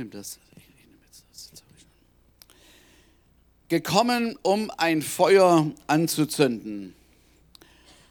nimm 0.00 0.10
das. 0.10 0.38
Ich 0.56 0.66
nehme 0.82 0.96
jetzt 1.04 1.24
das. 1.30 1.62
Gekommen, 3.68 4.38
um 4.40 4.70
ein 4.78 5.02
Feuer 5.02 5.70
anzuzünden. 5.88 6.94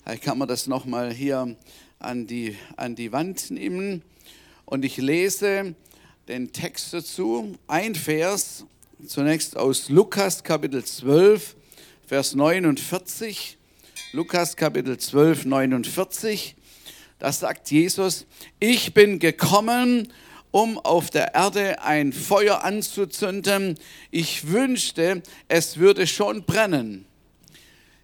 Vielleicht 0.03 0.21
kann 0.21 0.37
man 0.37 0.47
das 0.47 0.67
nochmal 0.67 1.11
hier 1.11 1.55
an 1.97 2.27
die, 2.27 2.55
an 2.77 2.95
die 2.95 3.11
Wand 3.11 3.49
nehmen. 3.49 4.03
Und 4.65 4.85
ich 4.85 4.97
lese 4.97 5.73
den 6.27 6.53
Text 6.53 6.93
dazu. 6.93 7.57
Ein 7.67 7.95
Vers, 7.95 8.65
zunächst 9.07 9.57
aus 9.57 9.89
Lukas 9.89 10.43
Kapitel 10.43 10.85
12, 10.85 11.55
Vers 12.05 12.35
49. 12.35 13.57
Lukas 14.13 14.55
Kapitel 14.55 14.95
12, 14.99 15.45
49. 15.45 16.55
Da 17.17 17.31
sagt 17.31 17.71
Jesus, 17.71 18.27
ich 18.59 18.93
bin 18.93 19.17
gekommen, 19.17 20.13
um 20.51 20.77
auf 20.79 21.09
der 21.09 21.35
Erde 21.35 21.81
ein 21.81 22.13
Feuer 22.13 22.63
anzuzünden. 22.63 23.77
Ich 24.11 24.47
wünschte, 24.51 25.21
es 25.47 25.77
würde 25.77 26.07
schon 26.07 26.43
brennen. 26.43 27.05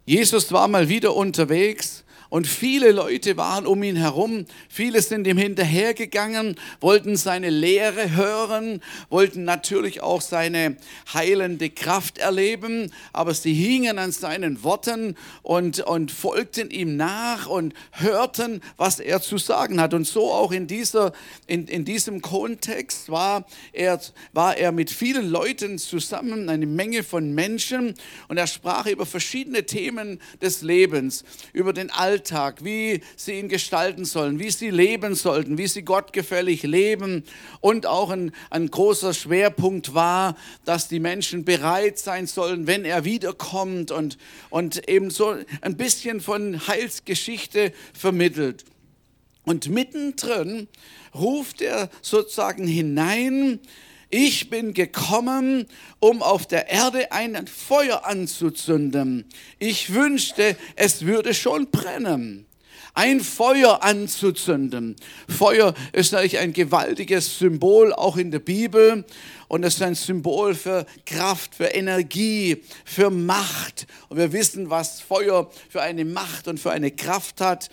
Jesus 0.05 0.51
war 0.51 0.67
mal 0.67 0.87
wieder 0.87 1.15
unterwegs 1.15 2.04
und 2.29 2.47
viele 2.47 2.91
Leute 2.91 3.37
waren 3.37 3.67
um 3.67 3.83
ihn 3.83 3.95
herum. 3.95 4.45
Viele 4.67 5.01
sind 5.01 5.27
ihm 5.27 5.37
hinterhergegangen, 5.37 6.55
wollten 6.81 7.17
seine 7.17 7.49
Lehre 7.49 8.15
hören, 8.15 8.81
wollten 9.09 9.43
natürlich 9.43 10.01
auch 10.01 10.21
seine 10.21 10.77
heilende 11.13 11.69
Kraft 11.69 12.17
erleben. 12.17 12.91
Aber 13.13 13.33
sie 13.33 13.53
hingen 13.53 13.99
an 13.99 14.11
seinen 14.11 14.63
Worten 14.63 15.15
und, 15.43 15.81
und 15.81 16.11
folgten 16.11 16.71
ihm 16.71 16.97
nach 16.97 17.47
und 17.47 17.73
hörten, 17.91 18.61
was 18.75 18.99
er 18.99 19.21
zu 19.21 19.37
sagen 19.37 19.79
hat. 19.79 19.93
Und 19.93 20.07
so 20.07 20.31
auch 20.31 20.51
in, 20.51 20.67
dieser, 20.67 21.13
in, 21.45 21.67
in 21.67 21.85
diesem 21.85 22.21
Kontext 22.21 23.09
war 23.09 23.45
er, 23.71 23.99
war 24.33 24.57
er 24.57 24.71
mit 24.71 24.89
vielen 24.89 25.29
Leuten 25.29 25.77
zusammen, 25.77 26.49
eine 26.49 26.65
Menge 26.65 27.03
von 27.03 27.33
Menschen. 27.33 27.93
Und 28.27 28.37
er 28.37 28.47
sprach 28.47 28.87
über 28.87 29.05
verschiedene 29.05 29.65
Themen 29.65 30.19
des 30.41 30.63
Lebens, 30.63 31.23
über 31.53 31.71
den 31.71 31.91
Alltag 31.91 32.14
Alltag, 32.15 32.63
wie 32.63 33.01
sie 33.17 33.39
ihn 33.39 33.49
gestalten 33.49 34.05
sollen, 34.05 34.39
wie 34.39 34.49
sie 34.49 34.69
leben 34.69 35.15
sollten, 35.15 35.57
wie 35.57 35.67
sie 35.67 35.83
gottgefällig 35.83 36.63
leben. 36.63 37.25
Und 37.59 37.85
auch 37.85 38.09
ein, 38.09 38.31
ein 38.49 38.71
großer 38.71 39.13
Schwerpunkt 39.13 39.93
war, 39.93 40.37
dass 40.63 40.87
die 40.87 41.01
Menschen 41.01 41.43
bereit 41.43 41.99
sein 41.99 42.25
sollen, 42.25 42.67
wenn 42.67 42.85
er 42.85 43.03
wiederkommt 43.03 43.91
und, 43.91 44.17
und 44.49 44.87
eben 44.87 45.09
so 45.09 45.35
ein 45.59 45.75
bisschen 45.75 46.21
von 46.21 46.65
Heilsgeschichte 46.67 47.73
vermittelt. 47.93 48.63
Und 49.43 49.67
mittendrin 49.67 50.69
ruft 51.13 51.61
er 51.61 51.89
sozusagen 52.01 52.65
hinein, 52.65 53.59
ich 54.09 54.49
bin 54.49 54.73
gekommen, 54.73 55.67
um 55.99 56.21
auf 56.21 56.45
der 56.45 56.69
Erde 56.69 57.11
ein 57.11 57.47
Feuer 57.47 58.05
anzuzünden. 58.05 59.25
Ich 59.59 59.93
wünschte, 59.93 60.55
es 60.75 61.05
würde 61.05 61.33
schon 61.33 61.69
brennen. 61.69 62.45
Ein 62.97 63.19
Feuer 63.19 63.83
anzuzünden. 63.83 64.95
Feuer 65.27 65.73
ist 65.91 66.13
natürlich 66.13 66.37
ein 66.37 66.53
gewaltiges 66.53 67.39
Symbol, 67.39 67.91
auch 67.91 68.15
in 68.15 68.31
der 68.31 68.39
Bibel. 68.39 69.03
Und 69.49 69.65
es 69.65 69.75
ist 69.75 69.81
ein 69.81 69.95
Symbol 69.95 70.55
für 70.55 70.85
Kraft, 71.05 71.55
für 71.55 71.65
Energie, 71.65 72.63
für 72.85 73.09
Macht. 73.09 73.85
Und 74.07 74.17
wir 74.17 74.31
wissen, 74.31 74.69
was 74.69 75.01
Feuer 75.01 75.51
für 75.69 75.81
eine 75.81 76.05
Macht 76.05 76.47
und 76.47 76.57
für 76.57 76.71
eine 76.71 76.89
Kraft 76.89 77.41
hat. 77.41 77.69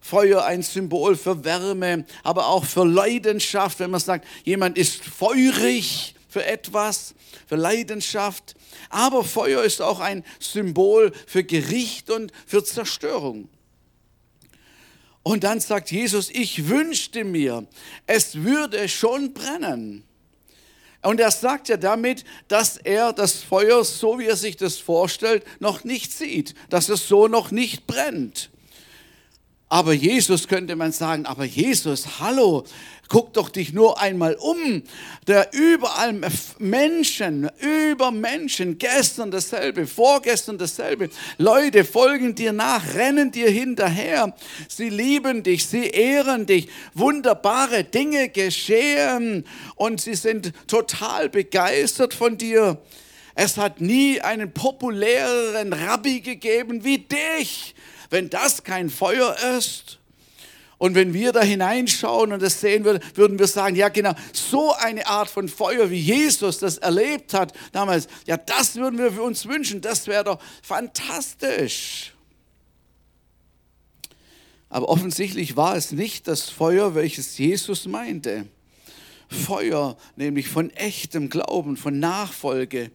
Feuer 0.00 0.42
ein 0.42 0.62
Symbol 0.62 1.16
für 1.16 1.44
Wärme, 1.44 2.06
aber 2.22 2.46
auch 2.46 2.64
für 2.64 2.86
Leidenschaft, 2.86 3.78
wenn 3.78 3.90
man 3.90 4.00
sagt, 4.00 4.26
jemand 4.44 4.78
ist 4.78 5.04
feurig 5.04 6.14
für 6.30 6.46
etwas, 6.46 7.14
für 7.46 7.56
Leidenschaft. 7.56 8.54
Aber 8.88 9.22
Feuer 9.22 9.64
ist 9.64 9.82
auch 9.82 10.00
ein 10.00 10.24
Symbol 10.40 11.12
für 11.26 11.44
Gericht 11.44 12.08
und 12.08 12.32
für 12.46 12.64
Zerstörung. 12.64 13.50
Und 15.22 15.44
dann 15.44 15.60
sagt 15.60 15.90
Jesus, 15.92 16.30
ich 16.30 16.68
wünschte 16.68 17.24
mir, 17.24 17.66
es 18.06 18.42
würde 18.42 18.88
schon 18.88 19.32
brennen. 19.32 20.04
Und 21.02 21.20
er 21.20 21.30
sagt 21.30 21.68
ja 21.68 21.76
damit, 21.76 22.24
dass 22.48 22.76
er 22.76 23.12
das 23.12 23.42
Feuer, 23.42 23.84
so 23.84 24.18
wie 24.18 24.26
er 24.26 24.36
sich 24.36 24.56
das 24.56 24.78
vorstellt, 24.78 25.44
noch 25.60 25.84
nicht 25.84 26.12
sieht, 26.12 26.54
dass 26.70 26.88
es 26.88 27.08
so 27.08 27.28
noch 27.28 27.50
nicht 27.50 27.86
brennt. 27.86 28.50
Aber 29.72 29.94
Jesus 29.94 30.48
könnte 30.48 30.76
man 30.76 30.92
sagen, 30.92 31.24
aber 31.24 31.46
Jesus, 31.46 32.20
hallo, 32.20 32.64
guck 33.08 33.32
doch 33.32 33.48
dich 33.48 33.72
nur 33.72 33.98
einmal 33.98 34.34
um. 34.34 34.82
Der 35.26 35.48
überall 35.54 36.14
Menschen, 36.58 37.48
über 37.88 38.10
Menschen, 38.10 38.76
gestern 38.76 39.30
dasselbe, 39.30 39.86
vorgestern 39.86 40.58
dasselbe. 40.58 41.08
Leute 41.38 41.84
folgen 41.84 42.34
dir 42.34 42.52
nach, 42.52 42.96
rennen 42.96 43.32
dir 43.32 43.48
hinterher. 43.48 44.36
Sie 44.68 44.90
lieben 44.90 45.42
dich, 45.42 45.66
sie 45.66 45.86
ehren 45.86 46.44
dich. 46.44 46.68
Wunderbare 46.92 47.82
Dinge 47.82 48.28
geschehen 48.28 49.46
und 49.76 50.02
sie 50.02 50.16
sind 50.16 50.52
total 50.66 51.30
begeistert 51.30 52.12
von 52.12 52.36
dir. 52.36 52.76
Es 53.34 53.56
hat 53.56 53.80
nie 53.80 54.20
einen 54.20 54.52
populäreren 54.52 55.72
Rabbi 55.72 56.20
gegeben 56.20 56.84
wie 56.84 56.98
dich 56.98 57.74
wenn 58.12 58.30
das 58.30 58.62
kein 58.62 58.90
Feuer 58.90 59.36
ist, 59.58 59.98
und 60.82 60.96
wenn 60.96 61.14
wir 61.14 61.30
da 61.30 61.42
hineinschauen 61.42 62.32
und 62.32 62.42
das 62.42 62.60
sehen 62.60 62.84
würden, 62.84 63.00
würden 63.14 63.38
wir 63.38 63.46
sagen, 63.46 63.76
ja 63.76 63.88
genau, 63.88 64.14
so 64.32 64.74
eine 64.74 65.06
Art 65.06 65.30
von 65.30 65.48
Feuer, 65.48 65.90
wie 65.90 66.00
Jesus 66.00 66.58
das 66.58 66.78
erlebt 66.78 67.34
hat 67.34 67.52
damals, 67.70 68.08
ja 68.26 68.36
das 68.36 68.74
würden 68.74 68.98
wir 68.98 69.12
für 69.12 69.22
uns 69.22 69.46
wünschen, 69.46 69.80
das 69.80 70.08
wäre 70.08 70.24
doch 70.24 70.42
fantastisch. 70.60 72.14
Aber 74.70 74.88
offensichtlich 74.88 75.56
war 75.56 75.76
es 75.76 75.92
nicht 75.92 76.26
das 76.26 76.50
Feuer, 76.50 76.96
welches 76.96 77.38
Jesus 77.38 77.86
meinte. 77.86 78.46
Feuer, 79.28 79.96
nämlich 80.16 80.48
von 80.48 80.70
echtem 80.70 81.30
Glauben, 81.30 81.76
von 81.76 82.00
Nachfolge, 82.00 82.90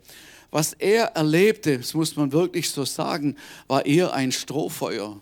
was 0.51 0.73
er 0.73 1.05
erlebte, 1.15 1.77
das 1.77 1.93
muss 1.93 2.15
man 2.15 2.31
wirklich 2.31 2.69
so 2.69 2.85
sagen, 2.85 3.35
war 3.67 3.85
eher 3.85 4.13
ein 4.13 4.31
Strohfeuer. 4.31 5.21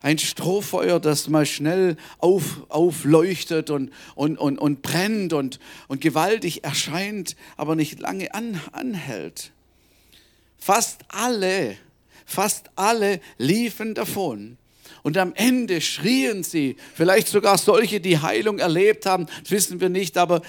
Ein 0.00 0.18
Strohfeuer, 0.18 1.00
das 1.00 1.28
mal 1.28 1.46
schnell 1.46 1.96
auf, 2.18 2.66
aufleuchtet 2.68 3.70
und, 3.70 3.90
und, 4.14 4.36
und, 4.36 4.58
und 4.58 4.82
brennt 4.82 5.32
und, 5.32 5.58
und 5.88 6.02
gewaltig 6.02 6.62
erscheint, 6.62 7.36
aber 7.56 7.74
nicht 7.74 8.00
lange 8.00 8.34
an, 8.34 8.60
anhält. 8.72 9.50
Fast 10.58 11.00
alle, 11.08 11.76
fast 12.26 12.70
alle 12.76 13.20
liefen 13.38 13.94
davon. 13.94 14.58
Und 15.02 15.18
am 15.18 15.34
Ende 15.34 15.80
schrien 15.80 16.42
sie, 16.42 16.76
vielleicht 16.94 17.28
sogar 17.28 17.58
solche, 17.58 18.00
die 18.00 18.18
Heilung 18.18 18.58
erlebt 18.58 19.06
haben, 19.06 19.26
das 19.42 19.50
wissen 19.50 19.80
wir 19.80 19.88
nicht, 19.88 20.16
aber 20.16 20.42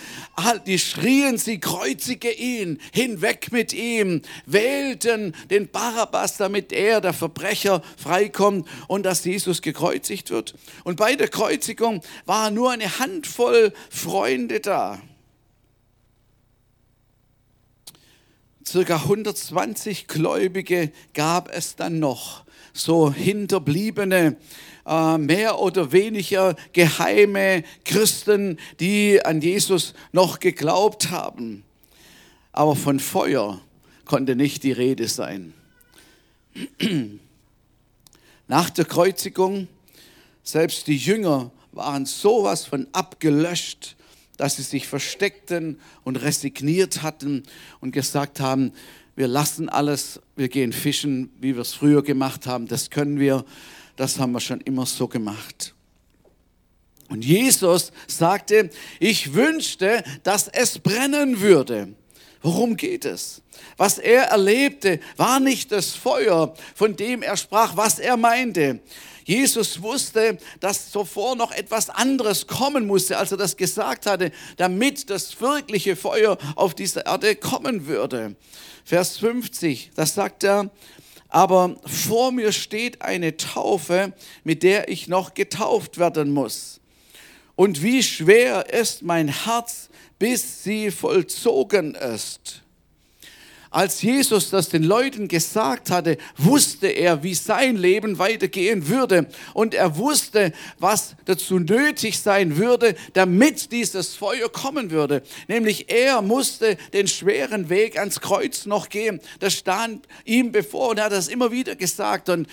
die 0.65 0.79
schrien 0.79 1.37
sie, 1.37 1.59
kreuzige 1.59 2.31
ihn, 2.31 2.79
hinweg 2.93 3.51
mit 3.51 3.73
ihm, 3.73 4.21
wählten 4.45 5.35
den 5.49 5.69
Barabbas, 5.69 6.37
damit 6.37 6.71
er, 6.71 7.01
der 7.01 7.13
Verbrecher, 7.13 7.81
freikommt 7.97 8.67
und 8.87 9.03
dass 9.03 9.25
Jesus 9.25 9.61
gekreuzigt 9.61 10.29
wird. 10.31 10.55
Und 10.83 10.95
bei 10.97 11.15
der 11.15 11.27
Kreuzigung 11.27 12.01
war 12.25 12.51
nur 12.51 12.71
eine 12.71 12.99
Handvoll 12.99 13.73
Freunde 13.89 14.59
da. 14.59 15.01
Circa 18.67 18.95
120 18.95 20.07
Gläubige 20.07 20.91
gab 21.13 21.53
es 21.53 21.75
dann 21.75 21.99
noch 21.99 22.44
so 22.75 23.11
hinterbliebene, 23.11 24.35
äh, 24.85 25.17
mehr 25.17 25.59
oder 25.59 25.91
weniger 25.91 26.55
geheime 26.73 27.63
Christen, 27.85 28.59
die 28.79 29.23
an 29.23 29.41
Jesus 29.41 29.93
noch 30.11 30.39
geglaubt 30.39 31.09
haben. 31.09 31.63
Aber 32.51 32.75
von 32.75 32.99
Feuer 32.99 33.61
konnte 34.03 34.35
nicht 34.35 34.63
die 34.63 34.73
Rede 34.73 35.07
sein. 35.07 35.53
Nach 38.47 38.69
der 38.69 38.85
Kreuzigung, 38.85 39.67
selbst 40.43 40.87
die 40.87 40.97
Jünger 40.97 41.51
waren 41.71 42.05
sowas 42.05 42.65
von 42.65 42.87
abgelöscht, 42.91 43.95
dass 44.37 44.57
sie 44.57 44.63
sich 44.63 44.87
versteckten 44.87 45.79
und 46.03 46.17
resigniert 46.17 47.03
hatten 47.03 47.43
und 47.79 47.91
gesagt 47.91 48.39
haben, 48.39 48.73
wir 49.15 49.27
lassen 49.27 49.69
alles, 49.69 50.19
wir 50.35 50.49
gehen 50.49 50.73
fischen, 50.73 51.31
wie 51.39 51.55
wir 51.55 51.61
es 51.61 51.73
früher 51.73 52.03
gemacht 52.03 52.47
haben, 52.47 52.67
das 52.67 52.89
können 52.89 53.19
wir, 53.19 53.45
das 53.95 54.19
haben 54.19 54.33
wir 54.33 54.41
schon 54.41 54.61
immer 54.61 54.85
so 54.85 55.07
gemacht. 55.07 55.73
Und 57.07 57.23
Jesus 57.23 57.91
sagte, 58.07 58.69
ich 58.99 59.33
wünschte, 59.33 60.03
dass 60.23 60.47
es 60.47 60.79
brennen 60.79 61.39
würde. 61.39 61.93
Worum 62.45 62.77
geht 62.77 63.05
es? 63.05 63.41
Was 63.75 63.97
er 63.97 64.25
erlebte, 64.25 64.99
war 65.17 65.39
nicht 65.39 65.71
das 65.71 65.95
Feuer, 65.95 66.53
von 66.75 66.95
dem 66.95 67.23
er 67.23 67.37
sprach, 67.37 67.75
was 67.75 67.97
er 67.97 68.17
meinte. 68.17 68.81
Jesus 69.23 69.81
wusste, 69.81 70.37
dass 70.59 70.91
zuvor 70.91 71.35
noch 71.35 71.51
etwas 71.51 71.89
anderes 71.89 72.45
kommen 72.45 72.85
musste, 72.85 73.17
als 73.17 73.31
er 73.31 73.37
das 73.37 73.57
gesagt 73.57 74.05
hatte, 74.05 74.31
damit 74.57 75.09
das 75.09 75.41
wirkliche 75.41 75.95
Feuer 75.95 76.37
auf 76.55 76.75
dieser 76.75 77.07
Erde 77.07 77.35
kommen 77.35 77.87
würde. 77.87 78.35
Vers 78.83 79.17
50, 79.17 79.89
das 79.95 80.13
sagt 80.13 80.43
er, 80.43 80.69
aber 81.29 81.77
vor 81.87 82.31
mir 82.31 82.51
steht 82.51 83.01
eine 83.01 83.37
Taufe, 83.37 84.13
mit 84.43 84.61
der 84.61 84.87
ich 84.89 85.07
noch 85.07 85.33
getauft 85.33 85.97
werden 85.97 86.31
muss. 86.31 86.79
Und 87.55 87.81
wie 87.81 88.03
schwer 88.03 88.71
ist 88.71 89.01
mein 89.01 89.29
Herz, 89.29 89.89
bis 90.19 90.63
sie 90.63 90.91
vollzogen 90.91 91.95
ist. 91.95 92.61
Als 93.75 94.01
Jesus 94.01 94.51
das 94.51 94.69
den 94.69 94.83
Leuten 94.83 95.27
gesagt 95.27 95.91
hatte, 95.91 96.17
wusste 96.37 96.87
er, 96.87 97.23
wie 97.23 97.33
sein 97.33 97.75
Leben 97.75 98.19
weitergehen 98.19 98.87
würde. 98.87 99.27
Und 99.53 99.73
er 99.73 99.97
wusste, 99.97 100.53
was 100.79 101.17
dazu 101.25 101.59
nötig 101.59 102.19
sein 102.19 102.55
würde, 102.55 102.95
damit 103.11 103.73
dieses 103.73 104.15
Feuer 104.15 104.47
kommen 104.49 104.91
würde. 104.91 105.23
Nämlich 105.49 105.91
er 105.91 106.21
musste 106.21 106.77
den 106.93 107.09
schweren 107.09 107.67
Weg 107.67 107.99
ans 107.99 108.21
Kreuz 108.21 108.65
noch 108.65 108.87
gehen. 108.87 109.19
Das 109.41 109.55
stand 109.55 110.07
ihm 110.23 110.53
bevor 110.53 110.91
und 110.91 110.99
er 110.99 111.05
hat 111.05 111.11
das 111.11 111.27
immer 111.27 111.51
wieder 111.51 111.75
gesagt. 111.75 112.29
Und 112.29 112.47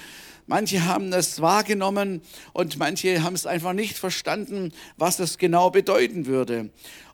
Manche 0.48 0.84
haben 0.84 1.12
das 1.12 1.40
wahrgenommen 1.40 2.20
und 2.52 2.76
manche 2.76 3.22
haben 3.22 3.34
es 3.34 3.46
einfach 3.46 3.72
nicht 3.72 3.96
verstanden, 3.96 4.72
was 4.96 5.20
es 5.20 5.38
genau 5.38 5.70
bedeuten 5.70 6.26
würde. 6.26 6.70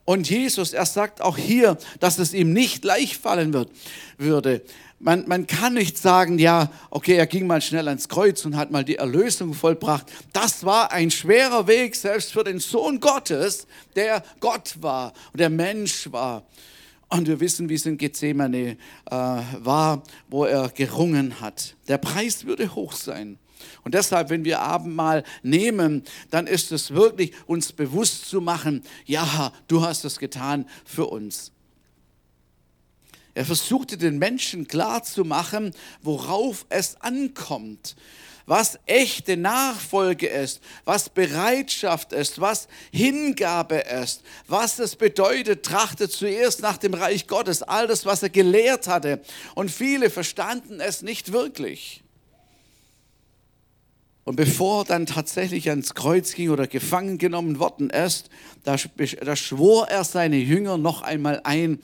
Und 0.09 0.31
Jesus, 0.31 0.73
er 0.73 0.87
sagt 0.87 1.21
auch 1.21 1.37
hier, 1.37 1.77
dass 2.01 2.19
es 2.19 2.33
ihm 2.33 2.55
nicht 2.55 2.83
leicht 2.83 3.21
fallen 3.21 3.53
wird, 3.53 3.71
würde. 4.17 4.63
Man, 4.99 5.29
man 5.29 5.47
kann 5.47 5.75
nicht 5.75 5.99
sagen, 5.99 6.39
ja, 6.39 6.73
okay, 6.89 7.17
er 7.17 7.27
ging 7.27 7.47
mal 7.47 7.61
schnell 7.61 7.89
ans 7.89 8.09
Kreuz 8.09 8.43
und 8.47 8.57
hat 8.57 8.71
mal 8.71 8.87
die 8.87 8.97
Erlösung 8.97 9.53
vollbracht. 9.53 10.07
Das 10.33 10.65
war 10.65 10.93
ein 10.93 11.11
schwerer 11.11 11.67
Weg, 11.67 11.95
selbst 11.95 12.33
für 12.33 12.43
den 12.43 12.59
Sohn 12.59 13.01
Gottes, 13.01 13.67
der 13.97 14.25
Gott 14.41 14.77
war 14.81 15.13
und 15.35 15.41
der 15.41 15.51
Mensch 15.51 16.11
war. 16.11 16.47
Und 17.11 17.29
wir 17.29 17.39
wissen, 17.39 17.69
wie 17.69 17.75
es 17.75 17.85
in 17.85 17.99
Gethsemane 17.99 18.79
äh, 19.11 19.11
war, 19.11 20.03
wo 20.31 20.47
er 20.47 20.71
gerungen 20.71 21.39
hat. 21.39 21.75
Der 21.87 21.99
Preis 21.99 22.47
würde 22.47 22.75
hoch 22.75 22.95
sein. 22.95 23.39
Und 23.85 23.95
deshalb, 23.95 24.31
wenn 24.31 24.45
wir 24.45 24.61
Abendmahl 24.61 25.25
nehmen, 25.43 26.05
dann 26.31 26.47
ist 26.47 26.73
es 26.73 26.93
wirklich 26.93 27.33
uns 27.47 27.73
bewusst 27.73 28.29
zu 28.29 28.41
machen, 28.41 28.83
ja, 29.05 29.53
du 29.67 29.83
hast 29.83 30.05
es 30.05 30.19
getan 30.19 30.69
für 30.85 31.07
uns. 31.07 31.53
Er 33.39 33.45
versuchte 33.45 33.97
den 33.97 34.19
Menschen 34.19 34.67
klarzumachen, 34.67 35.73
worauf 36.03 36.67
es 36.71 37.01
ankommt, 37.01 37.95
was 38.47 38.81
echte 38.87 39.37
Nachfolge 39.37 40.27
ist, 40.27 40.61
was 40.85 41.09
Bereitschaft 41.09 42.13
ist, 42.13 42.41
was 42.41 42.67
Hingabe 42.91 43.77
ist, 43.77 44.23
was 44.49 44.81
es 44.81 44.97
bedeutet, 44.97 45.65
trachte 45.65 46.09
zuerst 46.09 46.63
nach 46.63 46.79
dem 46.79 46.95
Reich 46.95 47.29
Gottes, 47.29 47.63
all 47.63 47.87
das, 47.87 48.07
was 48.07 48.25
er 48.25 48.31
gelehrt 48.31 48.89
hatte. 48.89 49.21
Und 49.55 49.71
viele 49.71 50.11
verstanden 50.11 50.81
es 50.81 51.03
nicht 51.03 51.31
wirklich. 51.31 52.03
Und 54.29 54.37
bevor 54.37 54.85
dann 54.85 55.07
tatsächlich 55.07 55.71
ans 55.71 55.95
Kreuz 55.95 56.35
ging 56.35 56.51
oder 56.51 56.67
gefangen 56.67 57.17
genommen 57.17 57.59
worden 57.59 57.89
ist, 57.89 58.29
da, 58.63 58.77
da 59.25 59.37
schwor 59.37 59.89
er 59.89 60.05
seine 60.05 60.37
Jünger 60.37 60.77
noch 60.77 61.01
einmal 61.01 61.41
ein 61.45 61.79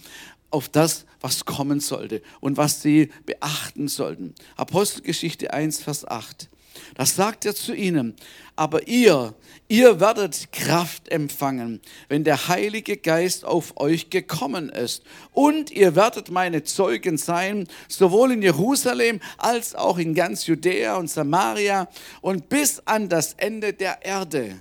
auf 0.50 0.68
das, 0.68 1.06
was 1.22 1.46
kommen 1.46 1.80
sollte 1.80 2.20
und 2.40 2.58
was 2.58 2.82
sie 2.82 3.08
beachten 3.24 3.88
sollten. 3.88 4.34
Apostelgeschichte 4.56 5.54
1, 5.54 5.80
Vers 5.80 6.06
8. 6.06 6.50
Das 6.94 7.16
sagt 7.16 7.44
er 7.44 7.54
zu 7.54 7.74
ihnen. 7.74 8.14
Aber 8.56 8.86
ihr, 8.86 9.34
ihr 9.66 9.98
werdet 9.98 10.52
Kraft 10.52 11.08
empfangen, 11.08 11.80
wenn 12.08 12.22
der 12.22 12.46
Heilige 12.46 12.96
Geist 12.96 13.44
auf 13.44 13.76
euch 13.78 14.10
gekommen 14.10 14.68
ist. 14.68 15.02
Und 15.32 15.72
ihr 15.72 15.96
werdet 15.96 16.30
meine 16.30 16.62
Zeugen 16.62 17.18
sein, 17.18 17.66
sowohl 17.88 18.32
in 18.32 18.42
Jerusalem 18.42 19.20
als 19.38 19.74
auch 19.74 19.98
in 19.98 20.14
ganz 20.14 20.46
Judäa 20.46 20.96
und 20.96 21.10
Samaria 21.10 21.88
und 22.20 22.48
bis 22.48 22.80
an 22.84 23.08
das 23.08 23.34
Ende 23.34 23.72
der 23.72 24.04
Erde. 24.04 24.60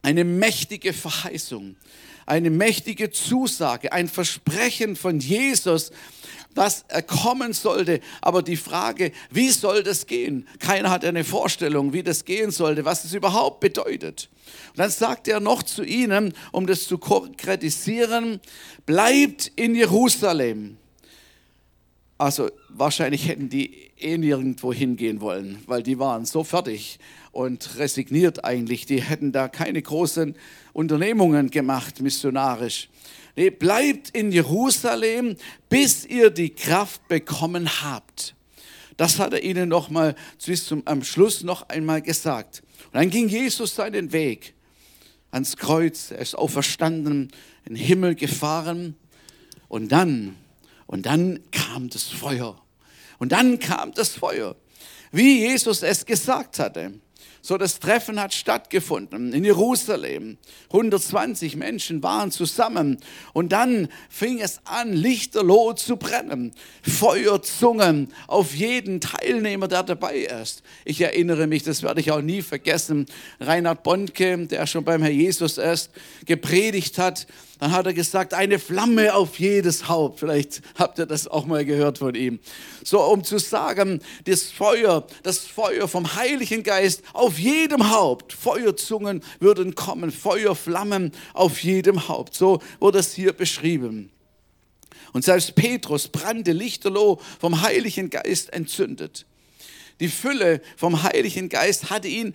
Eine 0.00 0.24
mächtige 0.24 0.94
Verheißung, 0.94 1.76
eine 2.24 2.48
mächtige 2.48 3.10
Zusage, 3.10 3.92
ein 3.92 4.08
Versprechen 4.08 4.96
von 4.96 5.20
Jesus, 5.20 5.90
dass 6.54 6.84
er 6.88 7.02
kommen 7.02 7.52
sollte. 7.52 8.00
Aber 8.20 8.42
die 8.42 8.56
Frage, 8.56 9.12
wie 9.30 9.50
soll 9.50 9.82
das 9.82 10.06
gehen? 10.06 10.46
Keiner 10.58 10.90
hat 10.90 11.04
eine 11.04 11.24
Vorstellung, 11.24 11.92
wie 11.92 12.02
das 12.02 12.24
gehen 12.24 12.50
sollte, 12.50 12.84
was 12.84 13.04
es 13.04 13.14
überhaupt 13.14 13.60
bedeutet. 13.60 14.28
Und 14.70 14.78
dann 14.78 14.90
sagt 14.90 15.28
er 15.28 15.40
noch 15.40 15.62
zu 15.62 15.84
ihnen, 15.84 16.34
um 16.52 16.66
das 16.66 16.86
zu 16.86 16.98
konkretisieren, 16.98 18.40
bleibt 18.86 19.52
in 19.56 19.74
Jerusalem. 19.74 20.78
Also 22.16 22.50
wahrscheinlich 22.68 23.28
hätten 23.28 23.48
die 23.48 23.87
eh 24.02 24.18
nirgendwo 24.18 24.72
hingehen 24.72 25.20
wollen, 25.20 25.58
weil 25.66 25.82
die 25.82 25.98
waren 25.98 26.24
so 26.24 26.44
fertig 26.44 26.98
und 27.32 27.78
resigniert 27.78 28.44
eigentlich. 28.44 28.86
Die 28.86 29.02
hätten 29.02 29.32
da 29.32 29.48
keine 29.48 29.80
großen 29.80 30.34
Unternehmungen 30.72 31.50
gemacht, 31.50 32.00
missionarisch. 32.00 32.88
Nee, 33.36 33.50
bleibt 33.50 34.10
in 34.10 34.32
Jerusalem, 34.32 35.36
bis 35.68 36.04
ihr 36.04 36.30
die 36.30 36.50
Kraft 36.50 37.06
bekommen 37.08 37.68
habt. 37.82 38.34
Das 38.96 39.20
hat 39.20 39.32
er 39.32 39.44
ihnen 39.44 39.68
noch 39.68 39.90
mal 39.90 40.16
bis 40.44 40.66
zum 40.66 40.82
am 40.86 41.04
Schluss 41.04 41.44
noch 41.44 41.68
einmal 41.68 42.02
gesagt. 42.02 42.62
Und 42.86 42.96
dann 42.96 43.10
ging 43.10 43.28
Jesus 43.28 43.76
seinen 43.76 44.12
Weg 44.12 44.54
ans 45.30 45.56
Kreuz. 45.56 46.10
Er 46.10 46.18
ist 46.18 46.34
auferstanden, 46.34 47.30
in 47.64 47.74
den 47.74 47.76
Himmel 47.76 48.14
gefahren. 48.14 48.96
Und 49.68 49.92
dann, 49.92 50.34
und 50.86 51.06
dann 51.06 51.40
kam 51.52 51.90
das 51.90 52.04
Feuer. 52.04 52.60
Und 53.18 53.32
dann 53.32 53.58
kam 53.58 53.92
das 53.94 54.10
Feuer, 54.10 54.56
wie 55.12 55.40
Jesus 55.40 55.82
es 55.82 56.06
gesagt 56.06 56.58
hatte. 56.58 56.94
So, 57.40 57.56
das 57.56 57.78
Treffen 57.78 58.20
hat 58.20 58.34
stattgefunden 58.34 59.32
in 59.32 59.44
Jerusalem. 59.44 60.38
120 60.70 61.56
Menschen 61.56 62.02
waren 62.02 62.32
zusammen 62.32 62.98
und 63.32 63.52
dann 63.52 63.88
fing 64.10 64.40
es 64.40 64.60
an, 64.64 64.92
lichterloh 64.92 65.72
zu 65.72 65.96
brennen. 65.96 66.52
Feuerzungen 66.82 68.12
auf 68.26 68.54
jeden 68.54 69.00
Teilnehmer, 69.00 69.68
der 69.68 69.84
dabei 69.84 70.16
ist. 70.18 70.62
Ich 70.84 71.00
erinnere 71.00 71.46
mich, 71.46 71.62
das 71.62 71.82
werde 71.82 72.00
ich 72.00 72.10
auch 72.10 72.20
nie 72.20 72.42
vergessen, 72.42 73.06
Reinhard 73.40 73.84
Bondke, 73.84 74.46
der 74.46 74.66
schon 74.66 74.84
beim 74.84 75.02
Herr 75.02 75.10
Jesus 75.10 75.58
ist, 75.58 75.90
gepredigt 76.26 76.98
hat 76.98 77.26
dann 77.58 77.72
hat 77.72 77.86
er 77.86 77.94
gesagt, 77.94 78.34
eine 78.34 78.58
Flamme 78.58 79.14
auf 79.14 79.38
jedes 79.38 79.88
Haupt. 79.88 80.20
Vielleicht 80.20 80.62
habt 80.76 80.98
ihr 80.98 81.06
das 81.06 81.26
auch 81.26 81.46
mal 81.46 81.64
gehört 81.64 81.98
von 81.98 82.14
ihm. 82.14 82.38
So, 82.84 83.02
um 83.02 83.24
zu 83.24 83.38
sagen, 83.38 84.00
das 84.24 84.44
Feuer, 84.44 85.06
das 85.24 85.38
Feuer 85.38 85.88
vom 85.88 86.14
Heiligen 86.14 86.62
Geist 86.62 87.02
auf 87.12 87.38
jedem 87.38 87.90
Haupt. 87.90 88.32
Feuerzungen 88.32 89.22
würden 89.40 89.74
kommen, 89.74 90.12
Feuerflammen 90.12 91.12
auf 91.34 91.62
jedem 91.62 92.08
Haupt. 92.08 92.34
So 92.34 92.60
wurde 92.78 92.98
es 92.98 93.12
hier 93.12 93.32
beschrieben. 93.32 94.10
Und 95.12 95.24
selbst 95.24 95.54
Petrus 95.54 96.08
brannte 96.08 96.52
lichterloh 96.52 97.18
vom 97.40 97.62
Heiligen 97.62 98.10
Geist 98.10 98.52
entzündet. 98.52 99.26
Die 100.00 100.08
Fülle 100.08 100.60
vom 100.76 101.02
Heiligen 101.02 101.48
Geist 101.48 101.90
hatte 101.90 102.06
ihn 102.06 102.34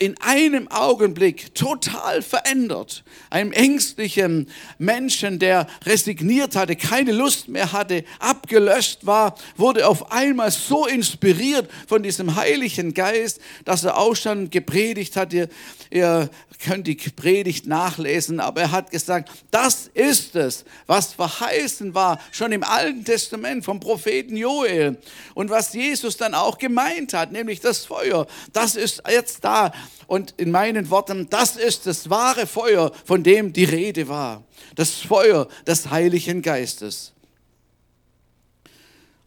in 0.00 0.16
einem 0.20 0.68
Augenblick 0.68 1.54
total 1.56 2.22
verändert. 2.22 3.02
Einem 3.30 3.50
ängstlichen 3.50 4.48
Menschen, 4.78 5.40
der 5.40 5.66
resigniert 5.84 6.54
hatte, 6.54 6.76
keine 6.76 7.10
Lust 7.10 7.48
mehr 7.48 7.72
hatte, 7.72 8.04
abgelöscht 8.20 9.06
war, 9.06 9.34
wurde 9.56 9.88
auf 9.88 10.12
einmal 10.12 10.52
so 10.52 10.86
inspiriert 10.86 11.68
von 11.88 12.04
diesem 12.04 12.36
Heiligen 12.36 12.94
Geist, 12.94 13.40
dass 13.64 13.82
er 13.82 13.98
auch 13.98 14.14
schon 14.14 14.50
gepredigt 14.50 15.16
hat. 15.16 15.32
Ihr, 15.32 15.48
ihr 15.90 16.30
könnt 16.64 16.86
die 16.86 16.94
Predigt 16.94 17.66
nachlesen, 17.66 18.38
aber 18.38 18.62
er 18.62 18.70
hat 18.70 18.92
gesagt, 18.92 19.30
das 19.50 19.90
ist 19.94 20.36
es, 20.36 20.64
was 20.86 21.14
verheißen 21.14 21.94
war, 21.94 22.20
schon 22.30 22.52
im 22.52 22.62
Alten 22.62 23.04
Testament 23.04 23.64
vom 23.64 23.80
Propheten 23.80 24.36
Joel. 24.36 24.96
Und 25.34 25.50
was 25.50 25.72
Jesus 25.72 26.16
dann 26.16 26.34
auch 26.34 26.58
gemeint 26.58 27.14
hat, 27.14 27.32
nämlich 27.32 27.60
das 27.60 27.84
Feuer, 27.84 28.28
das 28.52 28.76
ist 28.76 29.02
jetzt 29.08 29.44
da. 29.44 29.72
Und 30.06 30.34
in 30.38 30.50
meinen 30.50 30.90
Worten, 30.90 31.28
das 31.28 31.56
ist 31.56 31.86
das 31.86 32.08
wahre 32.08 32.46
Feuer, 32.46 32.92
von 33.04 33.22
dem 33.22 33.52
die 33.52 33.64
Rede 33.64 34.08
war. 34.08 34.44
Das 34.74 34.94
Feuer 34.94 35.48
des 35.66 35.90
Heiligen 35.90 36.42
Geistes. 36.42 37.12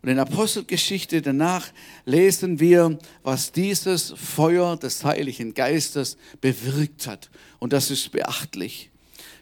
Und 0.01 0.09
in 0.09 0.17
Apostelgeschichte 0.17 1.21
danach 1.21 1.67
lesen 2.05 2.59
wir, 2.59 2.97
was 3.21 3.51
dieses 3.51 4.13
Feuer 4.17 4.75
des 4.75 5.03
Heiligen 5.03 5.53
Geistes 5.53 6.17
bewirkt 6.41 7.05
hat. 7.05 7.29
Und 7.59 7.73
das 7.73 7.91
ist 7.91 8.11
beachtlich. 8.11 8.91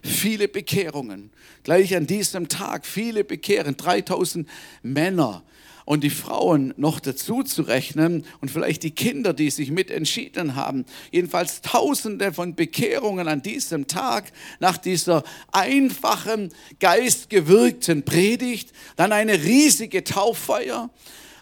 viele 0.02 0.48
Bekehrungen. 0.48 1.30
Gleich 1.62 1.94
an 1.94 2.06
diesem 2.06 2.48
Tag 2.48 2.86
viele 2.86 3.24
Bekehren, 3.24 3.76
3000 3.76 4.48
Männer 4.82 5.42
und 5.84 6.04
die 6.04 6.10
Frauen 6.10 6.74
noch 6.76 7.00
dazu 7.00 7.42
zu 7.42 7.62
rechnen 7.62 8.24
und 8.40 8.50
vielleicht 8.50 8.82
die 8.82 8.90
Kinder, 8.90 9.32
die 9.32 9.50
sich 9.50 9.70
mit 9.70 9.90
entschieden 9.90 10.56
haben. 10.56 10.84
Jedenfalls 11.10 11.62
Tausende 11.62 12.32
von 12.32 12.54
Bekehrungen 12.54 13.28
an 13.28 13.42
diesem 13.42 13.86
Tag 13.86 14.32
nach 14.58 14.76
dieser 14.76 15.24
einfachen, 15.52 16.52
geistgewirkten 16.78 18.04
Predigt. 18.04 18.72
Dann 18.96 19.12
eine 19.12 19.42
riesige 19.42 20.04
Tauffeier 20.04 20.90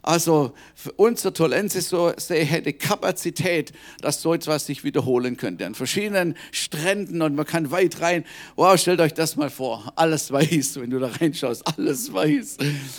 also 0.09 0.55
unser 0.97 1.35
Tolensis 1.35 1.91
so 1.91 2.11
hätte 2.31 2.73
Kapazität, 2.73 3.75
dass 4.01 4.23
so 4.23 4.33
etwas 4.33 4.65
sich 4.65 4.83
wiederholen 4.83 5.37
könnte. 5.37 5.67
An 5.67 5.75
verschiedenen 5.75 6.35
Stränden 6.51 7.21
und 7.21 7.35
man 7.35 7.45
kann 7.45 7.71
weit 7.71 8.01
rein. 8.01 8.25
Wow, 8.57 8.81
stellt 8.81 9.01
euch 9.01 9.13
das 9.13 9.37
mal 9.37 9.51
vor. 9.51 9.93
Alles 9.97 10.33
weiß, 10.33 10.81
wenn 10.81 10.89
du 10.89 10.99
da 10.99 11.09
reinschaust. 11.09 11.63
Alles 11.77 12.11
weiß 12.11 12.57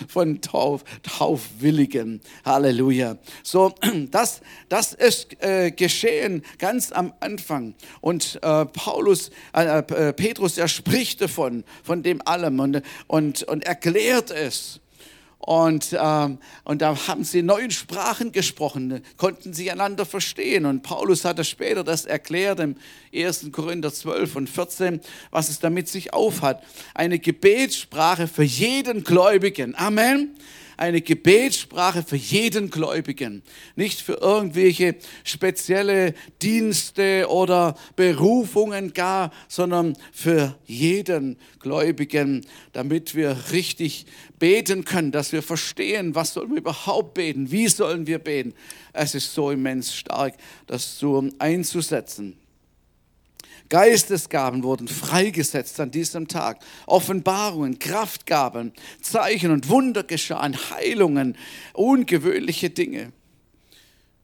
von 0.07 0.39
Tauf, 0.41 0.83
Taufwilligen. 1.01 2.21
Halleluja. 2.45 3.17
So, 3.41 3.73
das, 4.11 4.41
das 4.69 4.93
ist 4.93 5.41
äh, 5.41 5.71
geschehen 5.71 6.43
ganz 6.59 6.91
am 6.91 7.11
Anfang. 7.21 7.73
Und 8.01 8.37
äh, 8.43 8.65
Paulus, 8.65 9.31
äh, 9.55 9.79
äh 9.79 10.13
Petrus, 10.13 10.59
er 10.59 10.67
spricht 10.67 11.21
davon, 11.21 11.63
von 11.83 12.03
dem 12.03 12.21
allem 12.23 12.59
und, 12.59 12.83
und, 13.07 13.41
und 13.41 13.63
erklärt 13.63 14.29
es. 14.29 14.79
Und, 15.39 15.97
ähm, 15.97 16.37
und 16.65 16.81
da 16.81 17.07
haben 17.07 17.23
sie 17.23 17.41
neun 17.41 17.71
Sprachen 17.71 18.33
gesprochen, 18.33 19.01
konnten 19.17 19.53
sie 19.53 19.71
einander 19.71 20.05
verstehen. 20.05 20.65
Und 20.65 20.83
Paulus 20.83 21.23
hat 21.25 21.39
das 21.39 21.47
später 21.47 21.83
das 21.83 22.05
erklärt 22.05 22.59
im 22.59 22.75
1. 23.15 23.49
Korinther 23.51 23.91
12 23.91 24.35
und 24.35 24.49
14, 24.49 24.99
was 25.31 25.49
es 25.49 25.59
damit 25.59 25.87
sich 25.87 26.13
aufhat. 26.13 26.61
Eine 26.93 27.19
Gebetssprache 27.19 28.27
für 28.27 28.43
jeden 28.43 29.03
Gläubigen. 29.03 29.75
Amen 29.75 30.35
eine 30.79 31.01
Gebetssprache 31.01 32.03
für 32.03 32.15
jeden 32.15 32.69
Gläubigen, 32.69 33.43
nicht 33.75 33.99
für 33.99 34.13
irgendwelche 34.13 34.95
spezielle 35.25 36.13
Dienste 36.41 37.27
oder 37.29 37.75
Berufungen 37.97 38.93
gar, 38.93 39.31
sondern 39.49 39.97
für 40.13 40.57
jeden 40.65 41.37
Gläubigen, 41.59 42.45
damit 42.71 43.13
wir 43.13 43.35
richtig 43.51 44.05
beten 44.39 44.85
können, 44.85 45.11
dass 45.11 45.33
wir 45.33 45.43
verstehen, 45.43 46.15
was 46.15 46.33
sollen 46.33 46.51
wir 46.51 46.59
überhaupt 46.59 47.13
beten, 47.13 47.51
wie 47.51 47.67
sollen 47.67 48.07
wir 48.07 48.19
beten. 48.19 48.53
Es 48.93 49.15
ist 49.15 49.33
so 49.33 49.51
immens 49.51 49.93
stark, 49.93 50.35
das 50.65 50.97
so 50.97 51.27
einzusetzen. 51.39 52.37
Geistesgaben 53.69 54.63
wurden 54.63 54.87
freigesetzt 54.87 55.79
an 55.79 55.91
diesem 55.91 56.27
Tag. 56.27 56.59
Offenbarungen, 56.87 57.77
Kraftgaben, 57.77 58.73
Zeichen 59.01 59.51
und 59.51 59.69
Wunder 59.69 60.03
geschahen, 60.03 60.57
Heilungen, 60.71 61.37
ungewöhnliche 61.73 62.71
Dinge. 62.71 63.11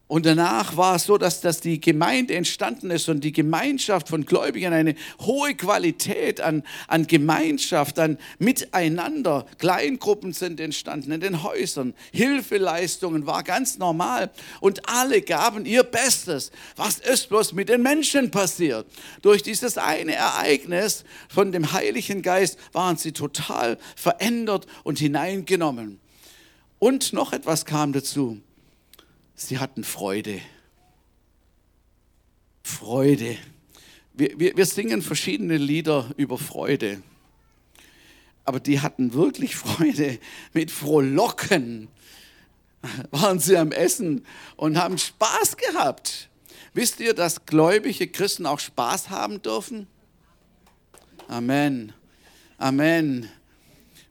Und 0.08 0.24
danach 0.24 0.76
war 0.76 0.94
es 0.94 1.04
so, 1.04 1.18
dass, 1.18 1.40
dass 1.40 1.60
die 1.60 1.80
Gemeinde 1.80 2.36
entstanden 2.36 2.92
ist 2.92 3.08
und 3.08 3.24
die 3.24 3.32
Gemeinschaft 3.32 4.08
von 4.08 4.24
Gläubigen 4.24 4.72
eine 4.72 4.94
hohe 5.20 5.56
Qualität 5.56 6.40
an, 6.40 6.62
an 6.86 7.08
Gemeinschaft, 7.08 7.98
an 7.98 8.16
Miteinander. 8.38 9.46
Kleingruppen 9.58 10.32
sind 10.32 10.60
entstanden 10.60 11.10
in 11.10 11.20
den 11.20 11.42
Häusern. 11.42 11.92
Hilfeleistungen 12.12 13.26
war 13.26 13.42
ganz 13.42 13.78
normal. 13.78 14.30
Und 14.60 14.88
alle 14.88 15.22
gaben 15.22 15.66
ihr 15.66 15.82
Bestes. 15.82 16.52
Was 16.76 16.98
ist 16.98 17.28
bloß 17.28 17.52
mit 17.54 17.68
den 17.68 17.82
Menschen 17.82 18.30
passiert? 18.30 18.86
Durch 19.22 19.42
dieses 19.42 19.76
eine 19.76 20.14
Ereignis 20.14 21.02
von 21.28 21.50
dem 21.50 21.72
Heiligen 21.72 22.22
Geist 22.22 22.60
waren 22.72 22.96
sie 22.96 23.10
total 23.10 23.76
verändert 23.96 24.68
und 24.84 25.00
hineingenommen. 25.00 25.98
Und 26.78 27.12
noch 27.12 27.32
etwas 27.32 27.64
kam 27.64 27.92
dazu 27.92 28.40
sie 29.36 29.58
hatten 29.58 29.84
Freude. 29.84 30.40
Freude. 32.62 33.36
Wir, 34.14 34.38
wir, 34.40 34.56
wir 34.56 34.66
singen 34.66 35.02
verschiedene 35.02 35.56
Lieder 35.56 36.10
über 36.16 36.38
Freude. 36.38 37.02
Aber 38.44 38.58
die 38.58 38.80
hatten 38.80 39.12
wirklich 39.12 39.54
Freude. 39.56 40.18
Mit 40.52 40.70
Frohlocken 40.70 41.88
waren 43.10 43.38
sie 43.38 43.56
am 43.56 43.72
Essen 43.72 44.24
und 44.56 44.78
haben 44.78 44.98
Spaß 44.98 45.56
gehabt. 45.56 46.28
Wisst 46.72 47.00
ihr, 47.00 47.14
dass 47.14 47.46
gläubige 47.46 48.06
Christen 48.06 48.46
auch 48.46 48.58
Spaß 48.58 49.10
haben 49.10 49.42
dürfen? 49.42 49.86
Amen. 51.28 51.92
Amen. 52.58 53.28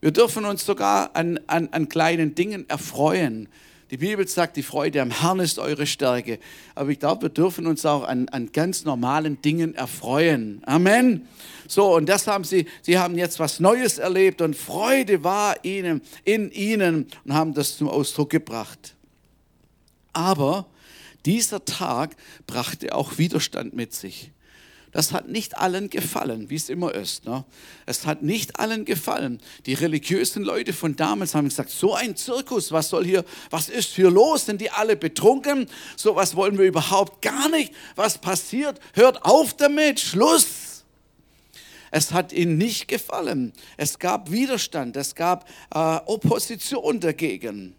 Wir 0.01 0.11
dürfen 0.11 0.45
uns 0.45 0.65
sogar 0.65 1.15
an, 1.15 1.39
an, 1.47 1.69
an 1.69 1.89
kleinen 1.89 2.35
Dingen 2.35 2.69
erfreuen. 2.69 3.47
Die 3.95 4.07
Bibel 4.07 4.27
sagt, 4.27 4.57
die 4.57 4.61
Freude 4.61 5.01
am 5.01 5.09
Herrn 5.09 5.39
ist 5.39 5.57
eure 5.57 5.87
Stärke. 5.87 6.39
Aber 6.75 6.89
ich 6.89 6.99
glaube, 6.99 7.21
wir 7.21 7.29
dürfen 7.29 7.65
uns 7.65 7.85
auch 7.85 8.03
an, 8.03 8.27
an 8.27 8.51
ganz 8.51 8.83
normalen 8.83 9.41
Dingen 9.41 9.73
erfreuen. 9.73 10.61
Amen. 10.65 11.29
So, 11.65 11.95
und 11.95 12.09
das 12.09 12.27
haben 12.27 12.43
sie, 12.43 12.65
sie 12.81 12.97
haben 12.97 13.17
jetzt 13.17 13.39
was 13.39 13.61
Neues 13.61 13.97
erlebt 13.97 14.41
und 14.41 14.53
Freude 14.53 15.23
war 15.23 15.63
ihnen, 15.63 16.01
in 16.25 16.51
ihnen 16.51 17.07
und 17.23 17.33
haben 17.33 17.53
das 17.53 17.77
zum 17.77 17.87
Ausdruck 17.87 18.31
gebracht. 18.31 18.95
Aber 20.11 20.65
dieser 21.25 21.63
Tag 21.63 22.17
brachte 22.47 22.93
auch 22.93 23.17
Widerstand 23.17 23.73
mit 23.73 23.93
sich. 23.93 24.29
Das 24.95 25.11
hat 25.11 25.27
nicht 25.27 25.57
allen 25.57 25.89
gefallen, 25.89 26.49
wie 26.49 26.55
es 26.55 26.69
immer 26.69 26.95
ist. 26.95 27.25
Ne? 27.25 27.43
Es 27.85 28.05
hat 28.05 28.21
nicht 28.23 28.61
allen 28.61 28.85
gefallen. 28.85 29.41
Die 29.65 29.73
religiösen 29.73 30.41
Leute 30.41 30.71
von 30.71 30.95
damals 30.95 31.35
haben 31.35 31.49
gesagt, 31.49 31.69
so 31.69 31.93
ein 31.95 32.15
Zirkus, 32.15 32.71
was 32.71 32.87
soll 32.87 33.03
hier, 33.03 33.25
was 33.49 33.67
ist 33.67 33.89
hier 33.95 34.09
los? 34.09 34.45
Sind 34.45 34.61
die 34.61 34.71
alle 34.71 34.95
betrunken? 34.95 35.67
So 35.97 36.15
was 36.15 36.37
wollen 36.37 36.57
wir 36.57 36.63
überhaupt 36.63 37.21
gar 37.21 37.49
nicht. 37.49 37.73
Was 37.97 38.17
passiert? 38.17 38.79
Hört 38.93 39.25
auf 39.25 39.53
damit, 39.55 39.99
Schluss. 39.99 40.85
Es 41.91 42.13
hat 42.13 42.31
ihnen 42.31 42.57
nicht 42.57 42.87
gefallen. 42.87 43.51
Es 43.75 43.99
gab 43.99 44.31
Widerstand, 44.31 44.95
es 44.95 45.13
gab 45.13 45.49
äh, 45.73 45.77
Opposition 46.05 47.01
dagegen. 47.01 47.75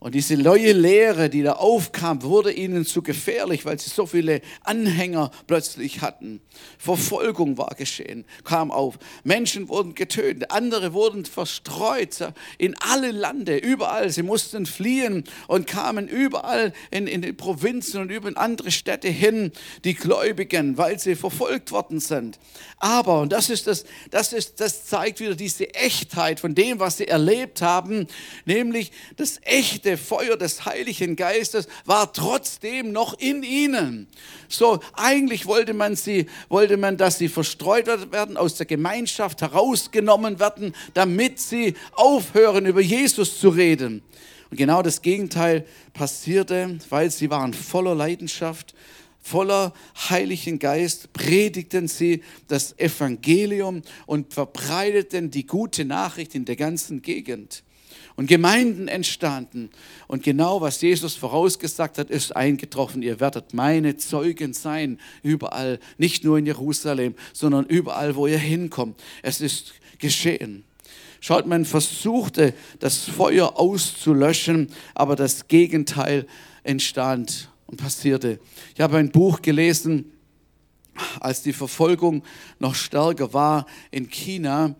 Und 0.00 0.14
diese 0.14 0.36
neue 0.36 0.72
Lehre, 0.72 1.28
die 1.28 1.42
da 1.42 1.54
aufkam, 1.54 2.22
wurde 2.22 2.52
ihnen 2.52 2.86
zu 2.86 3.02
gefährlich, 3.02 3.64
weil 3.64 3.80
sie 3.80 3.90
so 3.90 4.06
viele 4.06 4.42
Anhänger 4.62 5.32
plötzlich 5.48 6.02
hatten. 6.02 6.40
Verfolgung 6.78 7.58
war 7.58 7.74
geschehen, 7.76 8.24
kam 8.44 8.70
auf. 8.70 9.00
Menschen 9.24 9.68
wurden 9.68 9.96
getötet, 9.96 10.52
andere 10.52 10.92
wurden 10.92 11.24
verstreut 11.24 12.32
in 12.58 12.76
alle 12.78 13.10
Lande, 13.10 13.56
überall. 13.56 14.10
Sie 14.10 14.22
mussten 14.22 14.66
fliehen 14.66 15.24
und 15.48 15.66
kamen 15.66 16.06
überall 16.06 16.72
in, 16.92 17.08
in 17.08 17.20
die 17.20 17.32
Provinzen 17.32 18.00
und 18.00 18.10
über 18.10 18.30
andere 18.36 18.70
Städte 18.70 19.08
hin, 19.08 19.50
die 19.82 19.94
Gläubigen, 19.94 20.78
weil 20.78 21.00
sie 21.00 21.16
verfolgt 21.16 21.72
worden 21.72 21.98
sind. 21.98 22.38
Aber, 22.76 23.22
und 23.22 23.32
das 23.32 23.50
ist 23.50 23.66
das, 23.66 23.84
das 24.12 24.32
ist, 24.32 24.60
das 24.60 24.84
zeigt 24.84 25.18
wieder 25.18 25.34
diese 25.34 25.74
Echtheit 25.74 26.38
von 26.38 26.54
dem, 26.54 26.78
was 26.78 26.98
sie 26.98 27.08
erlebt 27.08 27.62
haben, 27.62 28.06
nämlich 28.44 28.92
das 29.16 29.40
echte 29.42 29.87
echte 29.88 29.96
Feuer 29.96 30.36
des 30.36 30.66
Heiligen 30.66 31.16
Geistes 31.16 31.66
war 31.84 32.12
trotzdem 32.12 32.92
noch 32.92 33.18
in 33.18 33.42
ihnen. 33.42 34.06
So, 34.48 34.80
eigentlich 34.94 35.46
wollte 35.46 35.72
man 35.72 35.96
sie, 35.96 36.26
wollte 36.48 36.76
man, 36.76 36.96
dass 36.96 37.18
sie 37.18 37.28
verstreut 37.28 37.86
werden, 38.12 38.36
aus 38.36 38.56
der 38.56 38.66
Gemeinschaft 38.66 39.40
herausgenommen 39.40 40.40
werden, 40.40 40.74
damit 40.94 41.40
sie 41.40 41.74
aufhören, 41.92 42.66
über 42.66 42.80
Jesus 42.80 43.40
zu 43.40 43.48
reden. 43.48 44.02
Und 44.50 44.56
genau 44.56 44.82
das 44.82 45.02
Gegenteil 45.02 45.66
passierte, 45.94 46.78
weil 46.90 47.10
sie 47.10 47.30
waren 47.30 47.54
voller 47.54 47.94
Leidenschaft, 47.94 48.74
voller 49.20 49.72
Heiligen 50.08 50.58
Geist, 50.58 51.12
predigten 51.12 51.88
sie 51.88 52.22
das 52.46 52.78
Evangelium 52.78 53.82
und 54.06 54.32
verbreiteten 54.32 55.30
die 55.30 55.46
gute 55.46 55.84
Nachricht 55.84 56.34
in 56.34 56.44
der 56.44 56.56
ganzen 56.56 57.02
Gegend 57.02 57.62
und 58.18 58.26
Gemeinden 58.26 58.88
entstanden. 58.88 59.70
Und 60.08 60.24
genau 60.24 60.60
was 60.60 60.80
Jesus 60.80 61.14
vorausgesagt 61.14 61.98
hat, 61.98 62.10
ist 62.10 62.34
eingetroffen. 62.34 63.00
Ihr 63.00 63.20
werdet 63.20 63.54
meine 63.54 63.96
Zeugen 63.96 64.54
sein, 64.54 64.98
überall, 65.22 65.78
nicht 65.98 66.24
nur 66.24 66.36
in 66.36 66.44
Jerusalem, 66.44 67.14
sondern 67.32 67.64
überall, 67.66 68.16
wo 68.16 68.26
ihr 68.26 68.38
hinkommt. 68.38 69.00
Es 69.22 69.40
ist 69.40 69.74
geschehen. 70.00 70.64
Schaut, 71.20 71.46
man 71.46 71.64
versuchte, 71.64 72.54
das 72.80 73.04
Feuer 73.04 73.56
auszulöschen, 73.56 74.72
aber 74.96 75.14
das 75.14 75.46
Gegenteil 75.46 76.26
entstand 76.64 77.48
und 77.68 77.80
passierte. 77.80 78.40
Ich 78.74 78.80
habe 78.80 78.96
ein 78.96 79.12
Buch 79.12 79.42
gelesen, 79.42 80.10
als 81.20 81.42
die 81.42 81.52
Verfolgung 81.52 82.24
noch 82.58 82.74
stärker 82.74 83.32
war 83.32 83.66
in 83.92 84.10
China. 84.10 84.74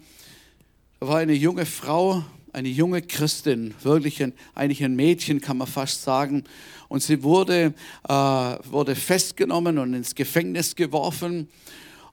Da 0.98 1.06
war 1.06 1.18
eine 1.18 1.34
junge 1.34 1.66
Frau, 1.66 2.24
eine 2.58 2.68
junge 2.68 3.02
Christin, 3.02 3.72
wirklich 3.84 4.20
ein, 4.20 4.32
eigentlich 4.52 4.82
ein 4.82 4.96
Mädchen, 4.96 5.40
kann 5.40 5.58
man 5.58 5.68
fast 5.68 6.02
sagen. 6.02 6.42
Und 6.88 7.04
sie 7.04 7.22
wurde, 7.22 7.72
äh, 8.08 8.12
wurde 8.12 8.96
festgenommen 8.96 9.78
und 9.78 9.94
ins 9.94 10.14
Gefängnis 10.16 10.74
geworfen. 10.74 11.48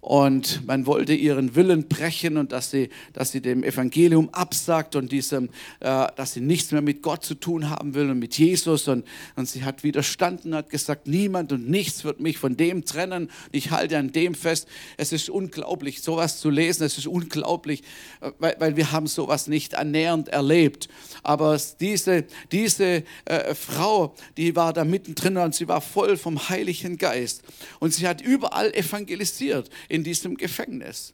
Und 0.05 0.67
man 0.67 0.85
wollte 0.85 1.15
ihren 1.15 1.55
Willen 1.55 1.87
brechen 1.87 2.37
und 2.37 2.51
dass 2.51 2.69
sie, 2.69 2.89
dass 3.13 3.31
sie 3.31 3.41
dem 3.41 3.63
Evangelium 3.63 4.29
absagt 4.29 4.95
und 4.95 5.11
diesem, 5.11 5.49
äh, 5.79 6.05
dass 6.15 6.33
sie 6.33 6.41
nichts 6.41 6.71
mehr 6.71 6.83
mit 6.83 7.01
Gott 7.01 7.25
zu 7.25 7.33
tun 7.33 7.71
haben 7.71 7.95
will 7.95 8.11
und 8.11 8.19
mit 8.19 8.37
Jesus. 8.37 8.87
Und, 8.87 9.03
und 9.35 9.49
sie 9.49 9.63
hat 9.63 9.83
widerstanden, 9.83 10.53
hat 10.53 10.69
gesagt, 10.69 11.07
niemand 11.07 11.51
und 11.53 11.67
nichts 11.67 12.03
wird 12.03 12.19
mich 12.19 12.37
von 12.37 12.55
dem 12.55 12.85
trennen. 12.85 13.31
Ich 13.51 13.71
halte 13.71 13.97
an 13.97 14.11
dem 14.11 14.35
fest. 14.35 14.67
Es 14.97 15.11
ist 15.11 15.27
unglaublich, 15.27 16.03
sowas 16.03 16.39
zu 16.39 16.51
lesen. 16.51 16.83
Es 16.83 16.99
ist 16.99 17.07
unglaublich, 17.07 17.81
äh, 18.21 18.29
weil, 18.37 18.55
weil 18.59 18.75
wir 18.75 18.91
haben 18.91 19.07
sowas 19.07 19.47
nicht 19.47 19.73
annähernd 19.73 20.27
erlebt. 20.27 20.87
Aber 21.23 21.59
diese, 21.79 22.25
diese 22.51 23.03
äh, 23.25 23.55
Frau, 23.55 24.13
die 24.37 24.55
war 24.55 24.71
da 24.71 24.85
mittendrin 24.85 25.37
und 25.37 25.55
sie 25.55 25.67
war 25.67 25.81
voll 25.81 26.15
vom 26.15 26.47
Heiligen 26.47 26.99
Geist. 26.99 27.41
Und 27.79 27.91
sie 27.91 28.07
hat 28.07 28.21
überall 28.21 28.71
evangelisiert 28.75 29.71
in 29.95 30.03
diesem 30.03 30.37
Gefängnis. 30.37 31.13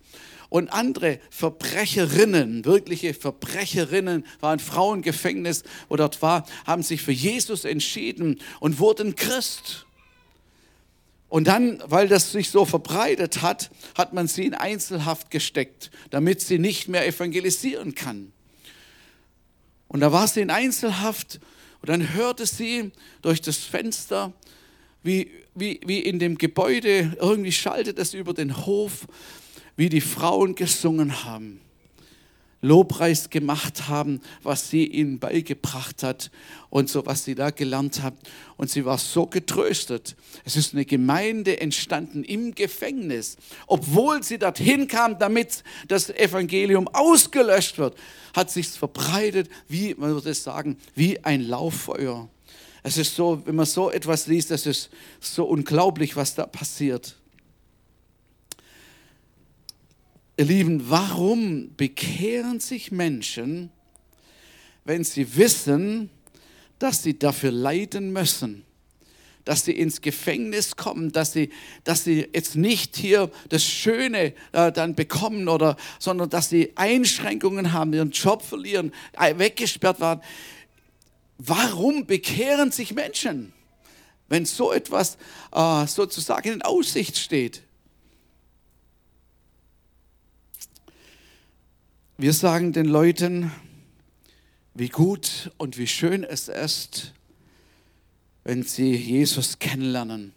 Und 0.50 0.73
andere 0.73 1.19
Verbrecherinnen, 1.29 2.65
wirkliche 2.65 3.13
Verbrecherinnen, 3.13 4.25
waren 4.41 4.59
Frauengefängnis, 4.59 5.63
wo 5.88 5.95
dort 5.95 6.21
war, 6.21 6.45
haben 6.65 6.83
sich 6.83 7.01
für 7.01 7.13
Jesus 7.13 7.63
entschieden 7.63 8.41
und 8.59 8.79
wurden 8.79 9.15
Christ. 9.15 9.85
Und 11.29 11.47
dann, 11.47 11.81
weil 11.85 12.09
das 12.09 12.33
sich 12.33 12.50
so 12.50 12.65
verbreitet 12.65 13.41
hat, 13.41 13.71
hat 13.97 14.11
man 14.11 14.27
sie 14.27 14.45
in 14.45 14.53
Einzelhaft 14.53 15.31
gesteckt, 15.31 15.89
damit 16.09 16.41
sie 16.41 16.59
nicht 16.59 16.89
mehr 16.89 17.07
evangelisieren 17.07 17.95
kann. 17.95 18.33
Und 19.88 20.01
da 20.01 20.11
war 20.11 20.27
sie 20.27 20.41
in 20.41 20.50
Einzelhaft 20.50 21.39
und 21.81 21.88
dann 21.88 22.13
hörte 22.13 22.45
sie 22.45 22.91
durch 23.21 23.41
das 23.41 23.57
Fenster, 23.57 24.33
wie 25.03 25.29
wie, 25.55 25.79
wie 25.86 26.00
in 26.00 26.20
dem 26.20 26.38
Gebäude, 26.38 27.15
irgendwie 27.20 27.51
schaltet 27.51 28.00
es 28.00 28.13
über 28.13 28.34
den 28.34 28.65
Hof, 28.65 29.08
wie 29.75 29.89
die 29.89 30.01
Frauen 30.01 30.55
gesungen 30.55 31.24
haben, 31.24 31.60
Lobpreis 32.62 33.29
gemacht 33.29 33.88
haben, 33.88 34.22
was 34.43 34.70
sie 34.70 34.86
ihnen 34.86 35.17
beigebracht 35.17 36.03
hat 36.03 36.29
und 36.70 36.89
so, 36.89 37.05
was 37.05 37.25
sie 37.25 37.34
da 37.34 37.50
gelernt 37.50 38.03
hat. 38.03 38.13
Und 38.55 38.70
sie 38.70 38.86
war 38.86 39.00
so 39.00 39.25
getröstet. 39.25 40.15
Es 40.46 40.55
ist 40.55 40.74
eine 40.74 40.86
Gemeinde 40.86 41.60
entstanden 41.60 42.24
im 42.24 42.53
Gefängnis. 42.53 43.38
Obwohl 43.65 44.22
sie 44.22 44.38
dorthin 44.38 44.88
kam, 44.88 45.17
damit 45.17 45.63
das 45.88 46.12
Evangelium 46.12 46.88
ausgelöscht 46.88 47.79
wird, 47.79 47.98
hat 48.36 48.51
sich 48.51 48.67
verbreitet, 48.67 49.50
wie, 49.67 49.96
man 49.96 50.12
würde 50.12 50.34
sagen, 50.36 50.77
wie 50.93 51.24
ein 51.24 51.41
Lauffeuer. 51.41 52.29
Es 52.83 52.97
ist 52.97 53.15
so, 53.15 53.45
wenn 53.45 53.55
man 53.55 53.65
so 53.65 53.91
etwas 53.91 54.27
liest, 54.27 54.51
es 54.51 54.65
ist 54.65 54.89
so 55.19 55.45
unglaublich, 55.45 56.15
was 56.15 56.33
da 56.35 56.45
passiert. 56.45 57.15
Ihr 60.38 60.45
Lieben, 60.45 60.89
warum 60.89 61.75
bekehren 61.75 62.59
sich 62.59 62.91
Menschen, 62.91 63.69
wenn 64.85 65.03
sie 65.03 65.35
wissen, 65.35 66.09
dass 66.79 67.03
sie 67.03 67.19
dafür 67.19 67.51
leiden 67.51 68.11
müssen? 68.11 68.65
dass 69.45 69.65
sie 69.65 69.71
ins 69.71 70.01
Gefängnis 70.01 70.75
kommen, 70.75 71.11
dass 71.11 71.33
sie, 71.33 71.50
dass 71.83 72.03
sie 72.03 72.27
jetzt 72.33 72.55
nicht 72.55 72.95
hier 72.95 73.31
das 73.50 73.63
Schöne 73.63 74.33
äh, 74.51 74.71
dann 74.71 74.95
bekommen 74.95 75.47
oder, 75.47 75.77
sondern 76.00 76.29
dass 76.29 76.50
sie 76.50 76.73
Einschränkungen 76.75 77.73
haben, 77.73 77.93
ihren 77.93 78.11
Job 78.11 78.43
verlieren, 78.43 78.91
äh, 79.13 79.38
weggesperrt 79.38 80.00
waren. 80.00 80.21
Warum 81.43 82.05
bekehren 82.05 82.71
sich 82.71 82.93
Menschen, 82.93 83.51
wenn 84.27 84.45
so 84.45 84.71
etwas 84.71 85.17
äh, 85.51 85.88
sozusagen 85.88 86.51
in 86.51 86.62
Aussicht 86.62 87.17
steht? 87.17 87.63
Wir 92.19 92.33
sagen 92.33 92.74
den 92.74 92.86
Leuten, 92.86 93.51
wie 94.75 94.89
gut 94.89 95.50
und 95.57 95.79
wie 95.79 95.88
schön 95.88 96.24
es 96.24 96.48
ist, 96.48 97.12
wenn 98.43 98.62
sie 98.62 98.95
Jesus 98.95 99.57
kennenlernen 99.57 100.33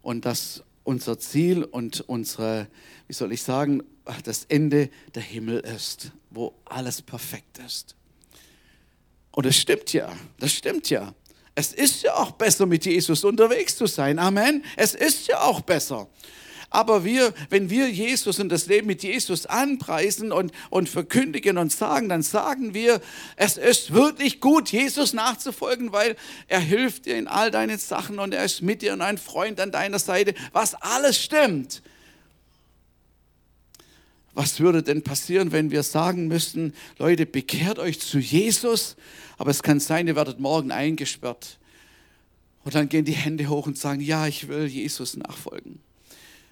und 0.00 0.24
dass 0.24 0.62
unser 0.84 1.18
Ziel 1.18 1.64
und 1.64 2.00
unsere, 2.00 2.66
wie 3.08 3.12
soll 3.12 3.32
ich 3.32 3.42
sagen, 3.42 3.82
das 4.24 4.44
Ende 4.44 4.88
der 5.14 5.22
Himmel 5.22 5.60
ist, 5.60 6.12
wo 6.30 6.54
alles 6.64 7.02
perfekt 7.02 7.58
ist. 7.58 7.95
Und 9.36 9.44
das 9.44 9.56
stimmt 9.56 9.92
ja, 9.92 10.10
das 10.38 10.50
stimmt 10.50 10.88
ja. 10.88 11.12
Es 11.54 11.74
ist 11.74 12.02
ja 12.02 12.14
auch 12.14 12.30
besser, 12.30 12.64
mit 12.64 12.86
Jesus 12.86 13.22
unterwegs 13.22 13.76
zu 13.76 13.86
sein. 13.86 14.18
Amen. 14.18 14.64
Es 14.76 14.94
ist 14.94 15.26
ja 15.26 15.42
auch 15.42 15.60
besser. 15.60 16.08
Aber 16.70 17.04
wir, 17.04 17.34
wenn 17.50 17.68
wir 17.68 17.90
Jesus 17.90 18.38
und 18.38 18.48
das 18.48 18.66
Leben 18.66 18.86
mit 18.86 19.02
Jesus 19.02 19.44
anpreisen 19.44 20.32
und, 20.32 20.52
und 20.70 20.88
verkündigen 20.88 21.58
und 21.58 21.70
sagen, 21.70 22.08
dann 22.08 22.22
sagen 22.22 22.72
wir, 22.72 23.02
es 23.36 23.58
ist 23.58 23.92
wirklich 23.92 24.40
gut, 24.40 24.70
Jesus 24.70 25.12
nachzufolgen, 25.12 25.92
weil 25.92 26.16
er 26.48 26.60
hilft 26.60 27.04
dir 27.04 27.18
in 27.18 27.28
all 27.28 27.50
deinen 27.50 27.78
Sachen 27.78 28.18
und 28.18 28.32
er 28.32 28.44
ist 28.44 28.62
mit 28.62 28.80
dir 28.80 28.94
und 28.94 29.02
ein 29.02 29.18
Freund 29.18 29.60
an 29.60 29.70
deiner 29.70 29.98
Seite, 29.98 30.32
was 30.52 30.74
alles 30.76 31.22
stimmt. 31.22 31.82
Was 34.36 34.60
würde 34.60 34.82
denn 34.82 35.00
passieren, 35.00 35.50
wenn 35.50 35.70
wir 35.70 35.82
sagen 35.82 36.28
müssten, 36.28 36.74
Leute, 36.98 37.24
bekehrt 37.24 37.78
euch 37.78 38.00
zu 38.00 38.18
Jesus, 38.18 38.94
aber 39.38 39.50
es 39.50 39.62
kann 39.62 39.80
sein, 39.80 40.08
ihr 40.08 40.14
werdet 40.14 40.40
morgen 40.40 40.72
eingesperrt. 40.72 41.58
Und 42.62 42.74
dann 42.74 42.90
gehen 42.90 43.06
die 43.06 43.12
Hände 43.12 43.48
hoch 43.48 43.66
und 43.66 43.78
sagen, 43.78 44.02
ja, 44.02 44.26
ich 44.26 44.48
will 44.48 44.66
Jesus 44.66 45.16
nachfolgen. 45.16 45.78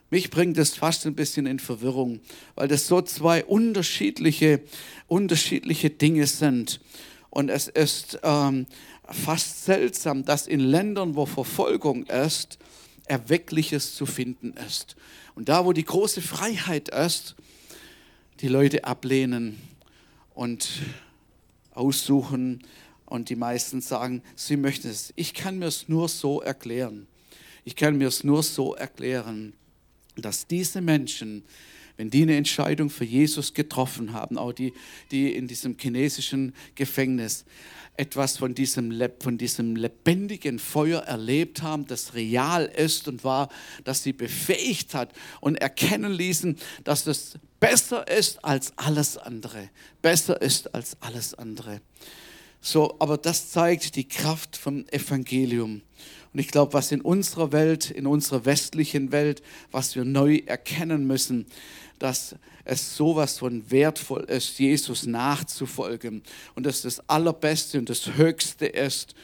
Mich 0.08 0.30
bringt 0.30 0.56
das 0.56 0.70
fast 0.70 1.04
ein 1.04 1.14
bisschen 1.14 1.44
in 1.44 1.58
Verwirrung, 1.58 2.20
weil 2.54 2.68
das 2.68 2.86
so 2.86 3.02
zwei 3.02 3.44
unterschiedliche, 3.44 4.62
unterschiedliche 5.06 5.90
Dinge 5.90 6.26
sind. 6.26 6.80
Und 7.28 7.50
es 7.50 7.68
ist 7.68 8.18
ähm, 8.22 8.64
fast 9.10 9.66
seltsam, 9.66 10.24
dass 10.24 10.46
in 10.46 10.60
Ländern, 10.60 11.16
wo 11.16 11.26
Verfolgung 11.26 12.06
ist, 12.06 12.58
Erweckliches 13.04 13.94
zu 13.94 14.06
finden 14.06 14.54
ist. 14.66 14.96
Und 15.34 15.50
da, 15.50 15.66
wo 15.66 15.74
die 15.74 15.84
große 15.84 16.22
Freiheit 16.22 16.88
ist, 16.88 17.34
die 18.40 18.48
Leute 18.48 18.84
ablehnen 18.84 19.60
und 20.34 20.68
aussuchen 21.72 22.62
und 23.06 23.28
die 23.28 23.36
meisten 23.36 23.80
sagen, 23.80 24.22
sie 24.34 24.56
möchten 24.56 24.88
es. 24.88 25.12
Ich 25.16 25.34
kann 25.34 25.58
mir 25.58 25.66
es 25.66 25.88
nur 25.88 26.08
so 26.08 26.40
erklären. 26.40 27.06
Ich 27.64 27.76
kann 27.76 27.96
mir 27.96 28.08
es 28.08 28.24
nur 28.24 28.42
so 28.42 28.74
erklären, 28.74 29.54
dass 30.16 30.46
diese 30.46 30.80
Menschen, 30.80 31.44
wenn 31.96 32.10
die 32.10 32.22
eine 32.22 32.36
Entscheidung 32.36 32.90
für 32.90 33.04
Jesus 33.04 33.54
getroffen 33.54 34.12
haben, 34.12 34.36
auch 34.36 34.52
die, 34.52 34.72
die 35.10 35.34
in 35.34 35.46
diesem 35.46 35.76
chinesischen 35.78 36.54
Gefängnis, 36.74 37.44
etwas 37.96 38.36
von 38.36 38.54
diesem, 38.54 39.00
von 39.20 39.38
diesem 39.38 39.76
lebendigen 39.76 40.58
Feuer 40.58 41.02
erlebt 41.02 41.62
haben, 41.62 41.86
das 41.86 42.14
real 42.14 42.64
ist 42.64 43.06
und 43.06 43.22
war, 43.22 43.48
das 43.84 44.02
sie 44.02 44.12
befähigt 44.12 44.94
hat 44.94 45.12
und 45.40 45.56
erkennen 45.56 46.12
ließen, 46.12 46.56
dass 46.82 47.06
es 47.06 47.38
besser 47.64 48.08
ist 48.08 48.44
als 48.44 48.72
alles 48.76 49.16
andere. 49.16 49.70
Besser 50.02 50.40
ist 50.40 50.74
als 50.74 50.96
alles 51.00 51.34
andere. 51.34 51.80
So, 52.60 52.96
aber 52.98 53.18
das 53.18 53.50
zeigt 53.50 53.96
die 53.96 54.08
Kraft 54.08 54.56
vom 54.56 54.86
Evangelium. 54.88 55.82
Und 56.32 56.40
ich 56.40 56.48
glaube, 56.48 56.72
was 56.72 56.92
in 56.92 57.00
unserer 57.00 57.52
Welt, 57.52 57.90
in 57.90 58.06
unserer 58.06 58.44
westlichen 58.44 59.12
Welt, 59.12 59.42
was 59.70 59.94
wir 59.94 60.04
neu 60.04 60.42
erkennen 60.46 61.06
müssen, 61.06 61.46
dass 61.98 62.34
es 62.64 62.96
sowas 62.96 63.38
von 63.38 63.70
wertvoll 63.70 64.24
ist, 64.24 64.58
Jesus 64.58 65.06
nachzufolgen 65.06 66.22
und 66.54 66.66
dass 66.66 66.82
das 66.82 67.08
Allerbeste 67.08 67.78
und 67.78 67.88
das 67.88 68.14
Höchste 68.16 68.66
ist 68.66 69.14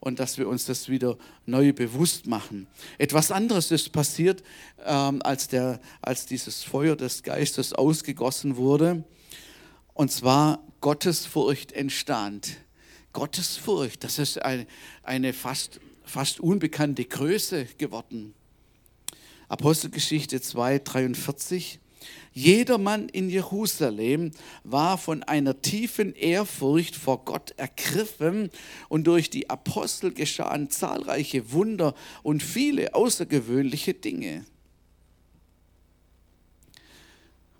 und 0.00 0.18
dass 0.18 0.38
wir 0.38 0.48
uns 0.48 0.64
das 0.64 0.88
wieder 0.88 1.16
neu 1.46 1.72
bewusst 1.72 2.26
machen. 2.26 2.66
Etwas 2.98 3.30
anderes 3.30 3.70
ist 3.70 3.92
passiert, 3.92 4.42
ähm, 4.84 5.22
als, 5.22 5.48
der, 5.48 5.80
als 6.02 6.26
dieses 6.26 6.62
Feuer 6.62 6.96
des 6.96 7.22
Geistes 7.22 7.72
ausgegossen 7.72 8.56
wurde, 8.56 9.04
und 9.94 10.10
zwar 10.10 10.64
Gottesfurcht 10.80 11.72
entstand. 11.72 12.56
Gottesfurcht, 13.12 14.02
das 14.02 14.18
ist 14.18 14.40
eine, 14.40 14.66
eine 15.02 15.32
fast, 15.32 15.80
fast 16.04 16.40
unbekannte 16.40 17.04
Größe 17.04 17.66
geworden. 17.76 18.34
Apostelgeschichte 19.48 20.40
2, 20.40 20.78
43. 20.78 21.80
Jedermann 22.32 23.08
in 23.08 23.28
Jerusalem 23.28 24.30
war 24.62 24.98
von 24.98 25.22
einer 25.24 25.60
tiefen 25.62 26.14
Ehrfurcht 26.14 26.94
vor 26.94 27.24
Gott 27.24 27.52
ergriffen 27.56 28.50
und 28.88 29.04
durch 29.04 29.30
die 29.30 29.50
Apostel 29.50 30.12
geschahen 30.12 30.70
zahlreiche 30.70 31.52
Wunder 31.52 31.94
und 32.22 32.42
viele 32.42 32.94
außergewöhnliche 32.94 33.94
Dinge. 33.94 34.44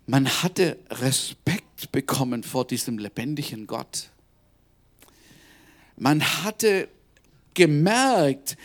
Man 0.07 0.27
hatte 0.27 0.77
Respekt 0.89 1.91
bekommen 1.91 2.43
vor 2.43 2.65
diesem 2.65 2.97
lebendigen 2.97 3.67
Gott. 3.67 4.09
Man 5.97 6.21
hatte 6.43 6.87
gemerkt, 7.53 8.57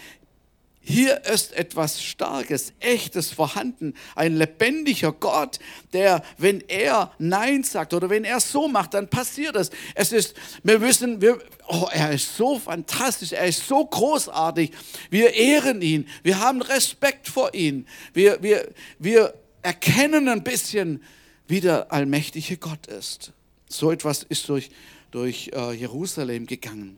hier 0.88 1.24
ist 1.24 1.52
etwas 1.52 2.00
Starkes, 2.00 2.72
Echtes 2.78 3.32
vorhanden. 3.32 3.94
Ein 4.14 4.36
lebendiger 4.36 5.10
Gott, 5.10 5.58
der, 5.92 6.22
wenn 6.38 6.60
er 6.68 7.12
Nein 7.18 7.64
sagt 7.64 7.92
oder 7.92 8.08
wenn 8.08 8.22
er 8.22 8.38
so 8.38 8.68
macht, 8.68 8.94
dann 8.94 9.08
passiert 9.08 9.56
es. 9.56 9.70
Es 9.96 10.12
ist, 10.12 10.36
wir 10.62 10.80
wissen, 10.80 11.20
wir, 11.20 11.40
oh, 11.66 11.88
er 11.90 12.12
ist 12.12 12.36
so 12.36 12.60
fantastisch, 12.60 13.32
er 13.32 13.46
ist 13.46 13.66
so 13.66 13.84
großartig. 13.84 14.70
Wir 15.10 15.34
ehren 15.34 15.82
ihn, 15.82 16.06
wir 16.22 16.38
haben 16.38 16.62
Respekt 16.62 17.26
vor 17.26 17.52
ihm. 17.52 17.84
Wir, 18.14 18.40
wir, 18.40 18.72
wir 19.00 19.34
erkennen 19.62 20.28
ein 20.28 20.44
bisschen, 20.44 21.02
wie 21.48 21.60
der 21.60 21.92
allmächtige 21.92 22.58
Gott 22.58 22.86
ist. 22.86 23.32
So 23.68 23.90
etwas 23.90 24.22
ist 24.22 24.48
durch, 24.48 24.70
durch 25.10 25.50
äh, 25.52 25.72
Jerusalem 25.72 26.46
gegangen. 26.46 26.96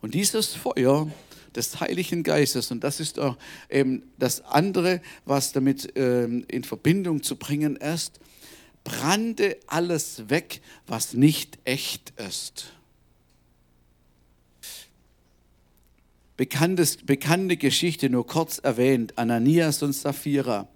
Und 0.00 0.14
dieses 0.14 0.54
Feuer 0.54 1.10
des 1.54 1.80
Heiligen 1.80 2.22
Geistes, 2.22 2.70
und 2.70 2.84
das 2.84 3.00
ist 3.00 3.18
auch 3.18 3.36
eben 3.68 4.02
das 4.18 4.40
andere, 4.42 5.00
was 5.24 5.52
damit 5.52 5.92
ähm, 5.96 6.44
in 6.48 6.64
Verbindung 6.64 7.22
zu 7.22 7.36
bringen 7.36 7.76
ist, 7.76 8.20
brannte 8.84 9.58
alles 9.66 10.28
weg, 10.28 10.60
was 10.86 11.14
nicht 11.14 11.58
echt 11.64 12.12
ist. 12.16 12.72
Bekanntes, 16.36 16.96
bekannte 16.96 17.58
Geschichte, 17.58 18.08
nur 18.08 18.26
kurz 18.26 18.58
erwähnt, 18.58 19.18
Ananias 19.18 19.82
und 19.82 19.92
Sapphira. 19.92 20.68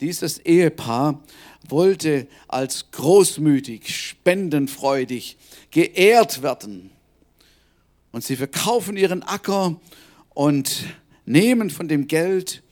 Dieses 0.00 0.38
Ehepaar 0.38 1.22
wollte 1.68 2.26
als 2.48 2.90
großmütig, 2.90 3.96
spendenfreudig 3.96 5.38
geehrt 5.70 6.42
werden. 6.42 6.90
Und 8.12 8.24
sie 8.24 8.36
verkaufen 8.36 8.96
ihren 8.96 9.22
Acker 9.22 9.80
und 10.30 10.84
nehmen 11.24 11.70
von 11.70 11.88
dem 11.88 12.08
Geld 12.08 12.62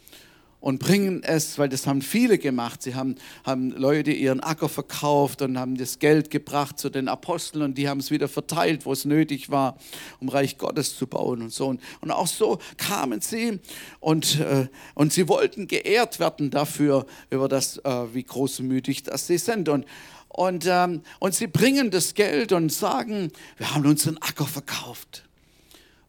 und 0.61 0.81
bringen 0.81 1.23
es, 1.23 1.59
weil 1.59 1.69
das 1.69 1.87
haben 1.87 2.03
viele 2.03 2.39
gemacht. 2.39 2.83
Sie 2.83 2.95
haben, 2.95 3.15
haben 3.45 3.71
Leute 3.71 4.11
ihren 4.11 4.41
Acker 4.41 4.69
verkauft 4.69 5.41
und 5.43 5.57
haben 5.59 5.77
das 5.77 6.01
Geld 6.01 6.31
gebracht 6.31 6.79
zu 6.79 6.91
den 6.91 7.09
Aposteln 7.09 7.63
und 7.63 7.79
die 7.79 7.89
haben 7.89 8.01
es 8.01 8.11
wieder 8.11 8.29
verteilt, 8.29 8.85
wo 8.85 8.93
es 8.93 9.05
nötig 9.05 9.51
war, 9.51 9.79
um 10.21 10.29
Reich 10.29 10.59
Gottes 10.59 10.97
zu 10.97 11.07
bauen 11.07 11.43
und 11.43 11.53
so. 11.53 11.69
Und, 11.69 11.81
und 12.01 12.11
auch 12.11 12.27
so 12.27 12.59
kamen 12.77 13.21
sie 13.21 13.61
und, 14.01 14.41
äh, 14.41 14.67
und 14.95 15.13
sie 15.13 15.29
wollten 15.29 15.69
geehrt 15.69 16.19
werden 16.19 16.51
dafür, 16.51 17.07
über 17.31 17.49
das, 17.49 17.79
äh, 17.79 18.15
wie 18.15 18.25
großmütig 18.25 19.05
das 19.05 19.29
sie 19.29 19.39
sind. 19.39 19.69
Und, 19.69 19.87
und, 20.29 20.67
ähm, 20.67 21.03
und 21.21 21.35
sie 21.35 21.47
bringen 21.47 21.93
das 21.93 22.15
Geld 22.15 22.53
und 22.53 22.73
sagen, 22.73 23.31
wir 23.59 23.75
haben 23.75 23.87
unseren 23.87 24.19
Acker 24.19 24.47
verkauft. 24.47 25.28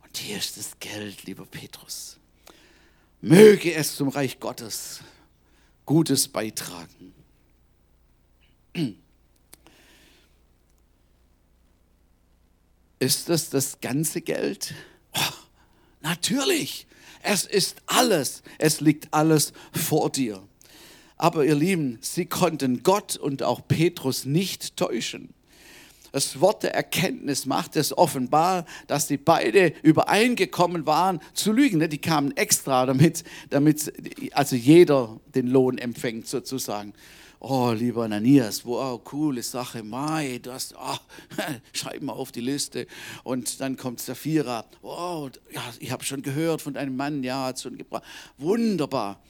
Und 0.10 0.18
hier 0.18 0.38
ist 0.38 0.58
das 0.58 0.80
Geld, 0.80 1.24
lieber 1.26 1.46
Petrus. 1.46 2.18
Möge 3.22 3.74
es 3.76 3.96
zum 3.96 4.10
Reich 4.10 4.40
Gottes 4.40 5.02
Gutes 5.86 6.28
beitragen. 6.28 7.14
Ist 13.00 13.30
das 13.30 13.50
das 13.52 13.80
ganze 13.82 14.22
Geld? 14.22 14.74
Oh, 15.14 15.34
natürlich. 16.02 16.88
Es 17.22 17.46
ist 17.46 17.82
alles. 17.86 18.42
Es 18.58 18.82
liegt 18.82 19.14
alles 19.14 19.54
vor 19.72 20.12
dir. 20.12 20.42
Aber 21.18 21.46
ihr 21.46 21.56
Lieben, 21.56 22.00
sie 22.02 22.26
konnten 22.26 22.82
Gott 22.82 23.16
und 23.16 23.44
auch 23.44 23.68
Petrus 23.68 24.26
nicht 24.26 24.76
täuschen 24.76 25.34
das 26.12 26.40
Wort 26.42 26.64
der 26.64 26.74
Erkenntnis 26.74 27.46
macht 27.46 27.76
es 27.76 27.98
offenbar, 27.98 28.66
dass 28.88 29.08
die 29.08 29.18
beide 29.18 29.74
übereingekommen 29.84 30.86
waren 30.86 31.20
zu 31.34 31.52
lügen. 31.52 31.88
Die 31.90 31.98
kamen 31.98 32.36
extra 32.36 32.86
damit, 32.86 33.24
damit 33.50 33.94
also 34.34 34.56
jeder 34.56 35.20
den 35.36 35.48
Lohn 35.48 35.78
empfängt 35.78 36.28
sozusagen. 36.28 36.94
Oh, 37.42 37.72
lieber 37.72 38.04
Ananias, 38.04 38.66
wow, 38.66 39.02
coole 39.02 39.42
Sache, 39.44 39.82
Mai, 39.82 40.40
du 40.44 40.52
hast, 40.52 40.76
oh, 40.76 40.98
schreib 41.74 42.02
mal 42.02 42.12
auf 42.12 42.34
die 42.34 42.42
Liste. 42.42 42.86
Und 43.24 43.62
dann 43.62 43.78
kommt 43.78 44.02
Sapphira, 44.02 44.66
wow, 44.82 45.32
ja, 45.50 45.64
ich 45.80 45.90
habe 45.92 46.04
schon 46.04 46.22
gehört 46.22 46.62
von 46.62 46.76
einem 46.76 46.98
Mann, 46.98 47.24
ja, 47.24 47.46
hat 47.46 47.62
schon 47.62 47.78
gebracht. 47.78 48.04
Wunderbar. 48.38 49.22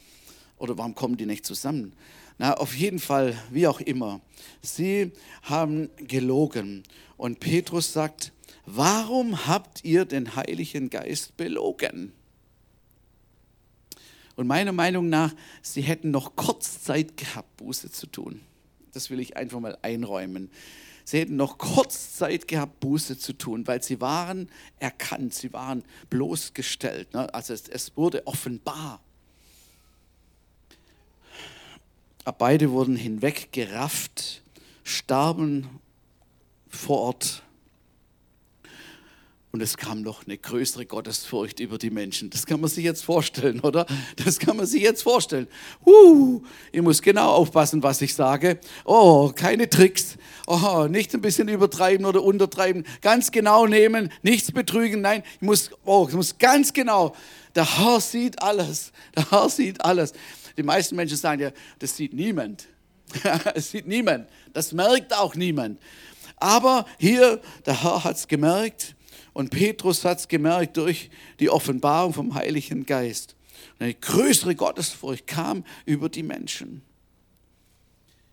Oder 0.58 0.76
warum 0.76 0.96
kommen 0.96 1.18
die 1.18 1.28
nicht 1.28 1.46
zusammen? 1.46 1.94
Na, 2.40 2.54
auf 2.54 2.74
jeden 2.74 3.00
Fall, 3.00 3.38
wie 3.52 3.68
auch 3.68 3.82
immer. 3.82 4.22
Sie 4.62 5.12
haben 5.44 5.90
gelogen. 5.98 6.84
Und 7.18 7.42
Petrus 7.42 7.92
sagt, 7.92 8.32
warum 8.66 9.46
habt 9.46 9.84
ihr 9.84 10.06
den 10.06 10.38
Heiligen 10.38 10.90
Geist 10.90 11.36
belogen? 11.36 12.14
Und 14.38 14.48
meiner 14.48 14.72
Meinung 14.72 15.10
nach, 15.10 15.36
sie 15.62 15.82
hätten 15.82 16.12
noch 16.12 16.38
kurz 16.38 16.82
Zeit 16.82 17.18
gehabt, 17.18 17.58
Buße 17.58 17.92
zu 17.92 18.08
tun. 18.08 18.40
Das 18.94 19.10
will 19.10 19.20
ich 19.20 19.36
einfach 19.36 19.60
mal 19.60 19.78
einräumen. 19.82 20.50
Sie 21.04 21.20
hätten 21.20 21.36
noch 21.36 21.58
kurz 21.58 22.16
Zeit 22.16 22.48
gehabt, 22.48 22.80
Buße 22.80 23.18
zu 23.18 23.34
tun, 23.34 23.68
weil 23.68 23.84
sie 23.84 24.00
waren 24.00 24.48
erkannt, 24.80 25.34
sie 25.34 25.52
waren 25.52 25.84
bloßgestellt. 26.10 27.14
Ne? 27.14 27.34
Also 27.34 27.54
es, 27.54 27.68
es 27.68 27.98
wurde 27.98 28.26
offenbar. 28.28 29.02
Beide 32.32 32.72
wurden 32.72 32.96
hinweggerafft, 32.96 34.42
starben 34.84 35.68
vor 36.68 37.00
Ort. 37.00 37.44
Und 39.52 39.62
es 39.62 39.78
kam 39.78 40.04
noch 40.04 40.28
eine 40.28 40.38
größere 40.38 40.86
Gottesfurcht 40.86 41.60
über 41.60 41.80
die 41.80 41.90
Menschen. 41.90 42.30
Das 42.30 42.46
kann 42.46 42.62
man 42.62 42.70
sich 42.70 42.84
jetzt 42.84 43.04
vorstellen, 43.04 43.62
oder? 43.62 43.88
Das 44.24 44.38
kann 44.38 44.58
man 44.58 44.68
sich 44.68 44.84
jetzt 44.84 45.02
vorstellen. 45.02 45.48
Uh, 45.84 46.44
ich 46.72 46.82
muss 46.84 47.02
genau 47.02 47.32
aufpassen, 47.32 47.82
was 47.82 48.00
ich 48.04 48.14
sage. 48.14 48.60
Oh, 48.86 49.32
keine 49.36 49.68
Tricks. 49.68 50.18
Oh, 50.46 50.86
nicht 50.88 51.16
ein 51.16 51.22
bisschen 51.22 51.48
übertreiben 51.48 52.06
oder 52.06 52.22
untertreiben. 52.22 52.86
Ganz 53.02 53.32
genau 53.32 53.66
nehmen, 53.66 54.12
nichts 54.22 54.52
betrügen. 54.52 55.02
Nein, 55.02 55.24
ich 55.36 55.42
muss, 55.42 55.72
oh, 55.84 56.06
ich 56.08 56.16
muss 56.16 56.38
ganz 56.38 56.72
genau. 56.72 57.16
Der 57.56 57.80
Herr 57.80 58.00
sieht 58.00 58.40
alles. 58.44 58.92
Der 59.16 59.32
Herr 59.32 59.50
sieht 59.50 59.84
alles. 59.84 60.14
Die 60.60 60.64
meisten 60.64 60.98
Menschen 60.98 61.16
sagen 61.16 61.42
ja, 61.42 61.52
das 61.80 61.96
sieht 61.96 62.14
niemand. 62.14 62.68
das 63.24 63.72
sieht 63.72 63.88
niemand. 63.88 64.28
Das 64.52 64.74
merkt 64.74 65.14
auch 65.14 65.34
niemand. 65.34 65.80
Aber 66.36 66.86
hier, 66.98 67.42
der 67.66 67.82
Herr 67.82 68.04
hat 68.04 68.18
es 68.18 68.28
gemerkt 68.28 68.94
und 69.32 69.52
Petrus 69.52 70.04
hat 70.04 70.20
es 70.20 70.28
gemerkt 70.28 70.76
durch 70.76 71.10
die 71.40 71.50
Offenbarung 71.50 72.12
vom 72.12 72.34
Heiligen 72.36 72.86
Geist. 72.86 73.38
Und 73.80 73.86
eine 73.86 73.94
größere 73.94 74.54
Gottesfurcht 74.54 75.28
kam 75.28 75.64
über 75.86 76.10
die 76.10 76.24
Menschen. 76.24 76.82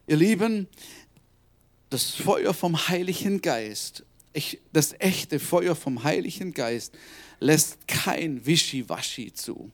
Ihr 0.09 0.17
Lieben, 0.17 0.67
das 1.91 2.11
Feuer 2.11 2.53
vom 2.53 2.89
Heiligen 2.89 3.41
Geist, 3.41 4.05
das 4.73 4.97
echte 4.99 5.39
Feuer 5.39 5.77
vom 5.77 6.03
Heiligen 6.03 6.53
Geist 6.53 6.93
lässt 7.39 7.87
kein 7.87 8.45
Wischiwaschi 8.45 9.33
zu. 9.33 9.71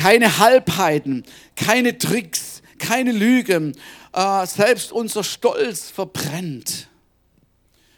Keine 0.00 0.38
Halbheiten, 0.38 1.24
keine 1.56 1.98
Tricks, 1.98 2.62
keine 2.78 3.12
Lügen. 3.12 3.76
Äh, 4.14 4.46
selbst 4.46 4.92
unser 4.92 5.22
Stolz 5.22 5.90
verbrennt. 5.90 6.88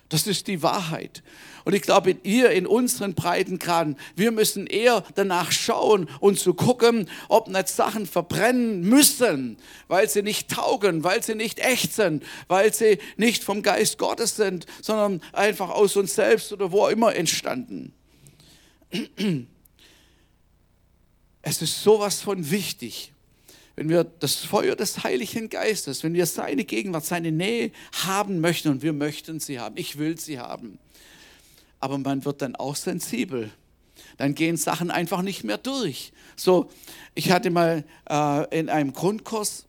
Das 0.09 0.27
ist 0.27 0.49
die 0.49 0.65
Wahrheit. 0.65 1.23
Und 1.65 1.75
ich 1.75 1.83
glaube, 1.83 2.11
in 2.11 2.19
ihr, 2.25 2.51
in 2.51 2.67
unseren 2.67 3.15
Breitengraden, 3.15 3.97
wir 4.17 4.33
müssen 4.33 4.67
eher 4.67 5.05
danach 5.15 5.53
schauen 5.53 6.11
und 6.19 6.41
zu 6.41 6.55
gucken, 6.55 7.09
ob 7.29 7.47
nicht 7.47 7.69
Sachen 7.69 8.07
verbrennen 8.07 8.81
müssen, 8.81 9.57
weil 9.87 10.09
sie 10.09 10.23
nicht 10.23 10.51
taugen, 10.51 11.05
weil 11.05 11.23
sie 11.23 11.37
nicht 11.37 11.61
echt 11.61 11.95
sind, 11.95 12.25
weil 12.49 12.75
sie 12.75 12.99
nicht 13.17 13.45
vom 13.45 13.63
Geist 13.63 13.99
Gottes 13.99 14.35
sind, 14.35 14.67
sondern 14.83 15.23
einfach 15.33 15.71
aus 15.71 15.95
uns 15.95 16.17
selbst 16.17 16.53
oder 16.53 16.73
wo 16.73 16.89
immer 16.89 17.15
entstanden. 17.15 17.93
Es 21.43 21.61
ist 21.61 21.83
sowas 21.83 22.23
von 22.23 22.51
wichtig, 22.51 23.13
wenn 23.75 23.89
wir 23.89 24.05
das 24.05 24.37
Feuer 24.37 24.77
des 24.77 25.03
Heiligen 25.03 25.49
Geistes, 25.49 26.05
wenn 26.05 26.15
wir 26.15 26.27
seine 26.27 26.65
Gegenwart, 26.65 27.05
seine 27.05 27.33
Nähe 27.33 27.73
haben 28.05 28.41
möchten 28.41 28.69
und 28.69 28.83
wir 28.83 28.93
möchten 28.93 29.41
sie 29.41 29.59
haben. 29.59 29.77
Ich 29.77 29.99
will 29.99 30.19
sie 30.19 30.39
haben. 30.39 30.79
Aber 31.81 31.99
man 31.99 32.25
wird 32.25 32.43
dann 32.43 32.55
auch 32.55 32.77
sensibel. 32.77 33.51
Dann 34.19 34.35
gehen 34.35 34.57
Sachen 34.57 34.91
einfach 34.91 35.23
nicht 35.23 35.43
mehr 35.43 35.59
durch. 35.59 36.13
So, 36.37 36.71
ich 37.15 37.31
hatte 37.31 37.51
mal 37.51 37.85
äh, 38.09 38.59
in 38.59 38.69
einem 38.69 38.93
Grundkurs, 38.93 39.67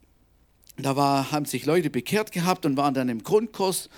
da 0.77 0.95
war, 0.95 1.31
haben 1.31 1.45
sich 1.45 1.65
Leute 1.65 1.89
bekehrt 1.89 2.31
gehabt 2.31 2.65
und 2.65 2.77
waren 2.77 2.93
dann 2.93 3.09
im 3.09 3.23
Grundkurs 3.23 3.89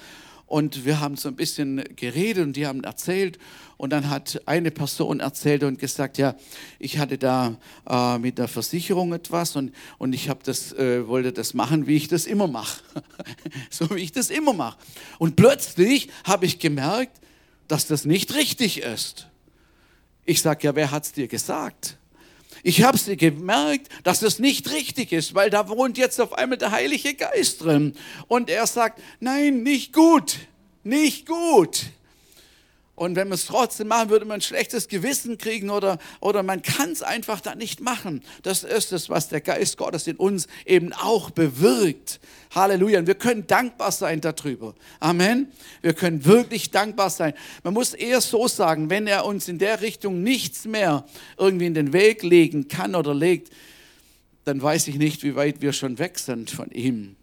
und 0.56 0.86
wir 0.86 1.02
haben 1.02 1.18
so 1.18 1.28
ein 1.28 1.36
bisschen 1.36 1.84
geredet 1.98 2.42
und 2.42 2.54
die 2.54 2.66
haben 2.66 2.86
erzählt. 2.86 3.40
Und 3.76 3.90
dann 3.90 4.10
hat 4.10 4.42
eine 4.46 4.72
Person 4.72 5.20
erzählt 5.20 5.64
und 5.64 5.80
gesagt, 5.80 6.18
ja, 6.18 6.34
ich 6.80 6.98
hatte 6.98 7.18
da 7.18 7.58
äh, 7.90 8.18
mit 8.20 8.38
der 8.38 8.48
Versicherung 8.48 9.12
etwas 9.12 9.58
und, 9.58 9.74
und 9.98 10.14
ich 10.14 10.32
das, 10.46 10.72
äh, 10.72 11.06
wollte 11.10 11.34
das 11.34 11.56
machen, 11.56 11.88
wie 11.88 11.98
ich 11.98 12.08
das 12.08 12.26
immer 12.26 12.48
mache. 12.48 12.82
so 13.70 13.90
wie 13.90 14.00
ich 14.00 14.14
das 14.14 14.30
immer 14.30 14.54
mache. 14.54 14.78
Und 15.20 15.36
plötzlich 15.36 16.08
habe 16.24 16.46
ich 16.46 16.58
gemerkt, 16.58 17.20
dass 17.68 17.86
das 17.86 18.06
nicht 18.06 18.34
richtig 18.34 18.82
ist. 18.82 19.28
Ich 20.24 20.42
sage, 20.42 20.68
ja, 20.68 20.74
wer 20.74 20.90
hat 20.90 21.04
es 21.04 21.12
dir 21.12 21.28
gesagt? 21.28 21.98
Ich 22.68 22.82
habe 22.82 22.98
sie 22.98 23.16
gemerkt, 23.16 23.90
dass 24.02 24.24
es 24.24 24.40
nicht 24.40 24.72
richtig 24.72 25.12
ist, 25.12 25.36
weil 25.36 25.52
da 25.52 25.70
wohnt 25.70 26.00
jetzt 26.00 26.20
auf 26.20 26.34
einmal 26.34 26.58
der 26.58 26.72
Heilige 26.72 27.14
Geist 27.14 27.64
drin. 27.64 27.94
Und 28.28 28.50
er 28.50 28.66
sagt, 28.66 29.00
nein, 29.20 29.62
nicht 29.62 29.94
gut, 29.94 30.38
nicht 30.84 31.28
gut. 31.28 31.84
Und 32.96 33.18
wenn 33.18 33.28
man 33.28 33.36
es 33.36 33.46
trotzdem 33.46 33.90
machen, 33.90 34.10
würde 34.10 34.24
man 34.24 34.36
ein 34.36 34.42
schlechtes 34.42 34.88
Gewissen 34.88 35.38
kriegen 35.38 35.70
oder, 35.70 36.00
oder 36.22 36.44
man 36.44 36.62
kann 36.62 36.92
es 36.92 37.04
einfach 37.04 37.42
da 37.42 37.54
nicht 37.54 37.82
machen. 37.82 38.24
Das 38.42 38.64
ist 38.64 38.94
es, 38.94 39.10
was 39.10 39.28
der 39.28 39.42
Geist 39.42 39.78
Gottes 39.78 40.08
in 40.08 40.16
uns 40.16 40.48
eben 40.66 40.94
auch 40.94 41.30
bewirkt. 41.30 42.22
Halleluja. 42.52 43.00
Und 43.00 43.08
wir 43.08 43.16
können 43.16 43.48
dankbar 43.48 43.92
sein 43.92 44.22
darüber. 44.22 44.76
Amen. 45.02 45.52
Wir 45.82 45.94
können 45.94 46.24
wirklich 46.24 46.72
dankbar 46.72 47.10
sein. 47.10 47.34
Man 47.64 47.74
muss 47.74 47.94
eher 47.94 48.22
so 48.22 48.48
sagen, 48.48 48.90
wenn 48.90 49.08
er 49.08 49.26
uns 49.26 49.50
in 49.50 49.60
der 49.60 49.82
Richtung 49.82 50.24
nichts 50.24 50.64
mehr 50.64 51.06
irgendwie 51.38 51.66
in 51.66 51.74
den 51.74 51.92
Weg 51.92 52.24
legen 52.24 52.70
kann 52.70 52.96
oder 52.96 53.14
legt, 53.14 53.52
dann 54.46 54.62
weiß 54.62 54.88
ich 54.88 54.96
nicht, 54.96 55.24
wie 55.24 55.36
weit 55.36 55.62
wir 55.62 55.74
schon 55.74 56.00
weg 56.00 56.18
sind 56.18 56.50
von 56.50 56.72
ihm. 56.72 57.18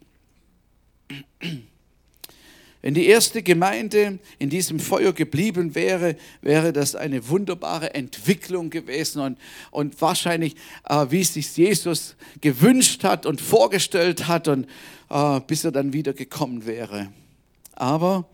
Wenn 2.83 2.95
die 2.95 3.07
erste 3.07 3.45
Gemeinde 3.45 4.19
in 4.41 4.51
diesem 4.51 4.81
Feuer 4.81 5.13
geblieben 5.13 5.77
wäre, 5.77 6.17
wäre 6.41 6.73
das 6.73 6.97
eine 6.97 7.29
wunderbare 7.29 7.95
Entwicklung 7.95 8.71
gewesen 8.71 9.23
und, 9.23 9.39
und 9.71 10.01
wahrscheinlich, 10.01 10.57
äh, 10.89 11.07
wie 11.11 11.21
es 11.21 11.35
sich 11.35 11.57
Jesus 11.57 12.17
gewünscht 12.41 13.05
hat 13.05 13.25
und 13.25 13.41
vorgestellt 13.41 14.27
hat 14.27 14.49
und 14.49 14.67
äh, 15.11 15.41
bis 15.47 15.63
er 15.63 15.71
dann 15.71 15.93
wieder 15.93 16.13
gekommen 16.13 16.67
wäre. 16.67 17.13
Aber 17.75 18.29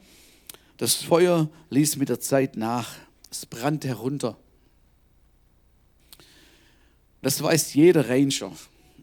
das 0.78 0.94
Feuer 0.94 1.50
ließ 1.68 1.96
mit 1.96 2.08
der 2.08 2.20
Zeit 2.20 2.56
nach. 2.56 2.94
Es 3.30 3.44
brannte 3.44 3.88
herunter. 3.88 4.38
Das 7.20 7.42
weiß 7.42 7.74
jeder 7.74 8.08
Ranger. 8.08 8.52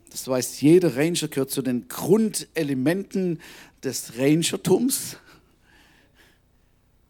Das 0.09 0.27
weiß 0.27 0.61
jeder 0.61 0.95
Ranger, 0.95 1.27
gehört 1.27 1.51
zu 1.51 1.61
den 1.61 1.87
Grundelementen 1.87 3.39
des 3.83 4.17
Rangertums. 4.17 5.17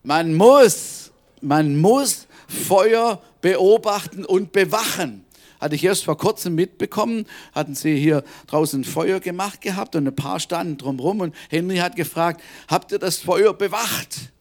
Man 0.05 0.35
muss, 0.35 1.09
man 1.41 1.77
muss 1.77 2.27
Feuer 2.47 3.23
beobachten 3.41 4.23
und 4.23 4.51
bewachen. 4.51 5.25
Hatte 5.59 5.73
ich 5.73 5.83
erst 5.83 6.03
vor 6.03 6.15
kurzem 6.15 6.53
mitbekommen, 6.53 7.25
hatten 7.53 7.73
sie 7.73 7.97
hier 7.97 8.23
draußen 8.45 8.83
Feuer 8.83 9.19
gemacht 9.19 9.61
gehabt 9.61 9.95
und 9.95 10.07
ein 10.07 10.15
paar 10.15 10.39
standen 10.39 10.77
drumherum 10.77 11.21
und 11.21 11.35
Henry 11.49 11.77
hat 11.77 11.95
gefragt, 11.95 12.39
habt 12.67 12.91
ihr 12.91 12.99
das 12.99 13.17
Feuer 13.17 13.55
bewacht? 13.55 14.31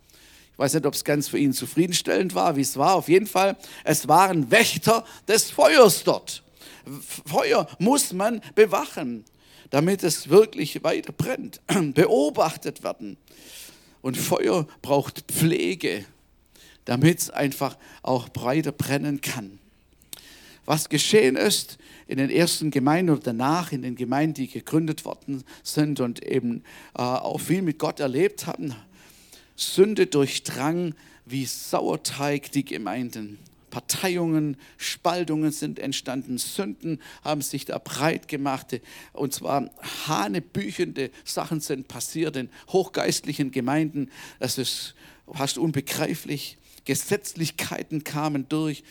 Ich 0.53 0.59
weiß 0.59 0.74
nicht, 0.74 0.85
ob 0.85 0.92
es 0.92 1.03
ganz 1.03 1.29
für 1.29 1.38
ihn 1.38 1.55
zufriedenstellend 1.55 2.35
war, 2.35 2.57
wie 2.57 2.61
es 2.61 2.77
war. 2.77 2.94
Auf 2.94 3.09
jeden 3.09 3.27
Fall, 3.27 3.57
es 3.85 4.07
waren 4.07 4.50
Wächter 4.50 5.03
des 5.27 5.50
Feuers 5.50 6.05
dort. 6.05 6.42
Feuer 7.24 7.66
muss 7.79 8.12
man 8.12 8.42
bewachen, 8.55 9.24
damit 9.70 10.05
es 10.05 10.29
wirklich 10.29 10.85
weiter 10.85 11.12
brennt, 11.12 11.62
beobachtet 11.94 12.85
werden. 12.85 13.16
Und 14.04 14.18
Feuer 14.18 14.66
braucht 14.82 15.22
Pflege, 15.32 16.04
damit 16.84 17.20
es 17.20 17.30
einfach 17.30 17.78
auch 18.02 18.28
breiter 18.28 18.70
brennen 18.70 19.22
kann. 19.22 19.58
Was 20.66 20.90
geschehen 20.90 21.36
ist 21.36 21.78
in 22.06 22.18
den 22.18 22.28
ersten 22.28 22.70
Gemeinden 22.70 23.12
oder 23.12 23.22
danach 23.22 23.72
in 23.72 23.80
den 23.80 23.96
Gemeinden, 23.96 24.34
die 24.34 24.48
gegründet 24.48 25.06
worden 25.06 25.42
sind 25.62 26.00
und 26.00 26.22
eben 26.22 26.64
äh, 26.94 27.00
auch 27.00 27.40
viel 27.40 27.62
mit 27.62 27.78
Gott 27.78 27.98
erlebt 27.98 28.46
haben, 28.46 28.74
Sünde 29.56 30.06
durchdrang 30.06 30.94
wie 31.24 31.46
Sauerteig 31.46 32.52
die 32.52 32.66
Gemeinden. 32.66 33.38
Parteiungen, 33.74 34.56
Spaltungen 34.76 35.50
sind 35.50 35.80
entstanden, 35.80 36.38
Sünden 36.38 37.00
haben 37.24 37.42
sich 37.42 37.64
da 37.64 37.78
breit 37.78 38.28
gemacht. 38.28 38.80
Und 39.12 39.34
zwar 39.34 39.68
hanebüchende 40.06 41.10
Sachen 41.24 41.58
sind 41.58 41.88
passiert 41.88 42.37
in 42.37 42.50
hochgeistlichen 42.68 43.50
Gemeinden. 43.50 44.12
Das 44.38 44.58
ist 44.58 44.94
fast 45.26 45.58
unbegreiflich. 45.58 46.56
Gesetzlichkeiten 46.84 48.04
kamen 48.04 48.48
durch 48.48 48.84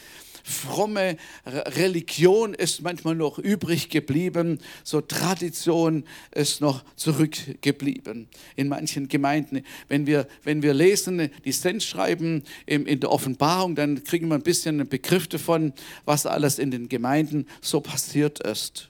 fromme 0.43 1.17
Religion 1.45 2.53
ist 2.53 2.81
manchmal 2.81 3.15
noch 3.15 3.39
übrig 3.39 3.89
geblieben, 3.89 4.59
so 4.83 4.99
Tradition 5.01 6.03
ist 6.31 6.59
noch 6.59 6.83
zurückgeblieben 6.95 8.27
in 8.55 8.67
manchen 8.67 9.07
Gemeinden. 9.07 9.63
Wenn 9.87 10.05
wir, 10.05 10.27
wenn 10.43 10.61
wir 10.61 10.73
lesen, 10.73 11.29
die 11.45 11.51
Sendschreiben 11.53 12.43
in 12.65 12.99
der 12.99 13.09
Offenbarung, 13.09 13.75
dann 13.75 14.03
kriegen 14.03 14.27
wir 14.27 14.35
ein 14.35 14.43
bisschen 14.43 14.81
einen 14.81 14.89
Begriff 14.89 15.27
davon, 15.27 15.73
was 16.03 16.25
alles 16.25 16.59
in 16.59 16.71
den 16.71 16.89
Gemeinden 16.89 17.47
so 17.61 17.79
passiert 17.79 18.39
ist. 18.41 18.89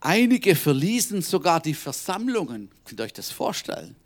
Einige 0.00 0.54
verließen 0.54 1.22
sogar 1.22 1.60
die 1.60 1.74
Versammlungen. 1.74 2.70
Könnt 2.84 3.00
ihr 3.00 3.04
euch 3.04 3.12
das 3.12 3.30
vorstellen? 3.30 3.96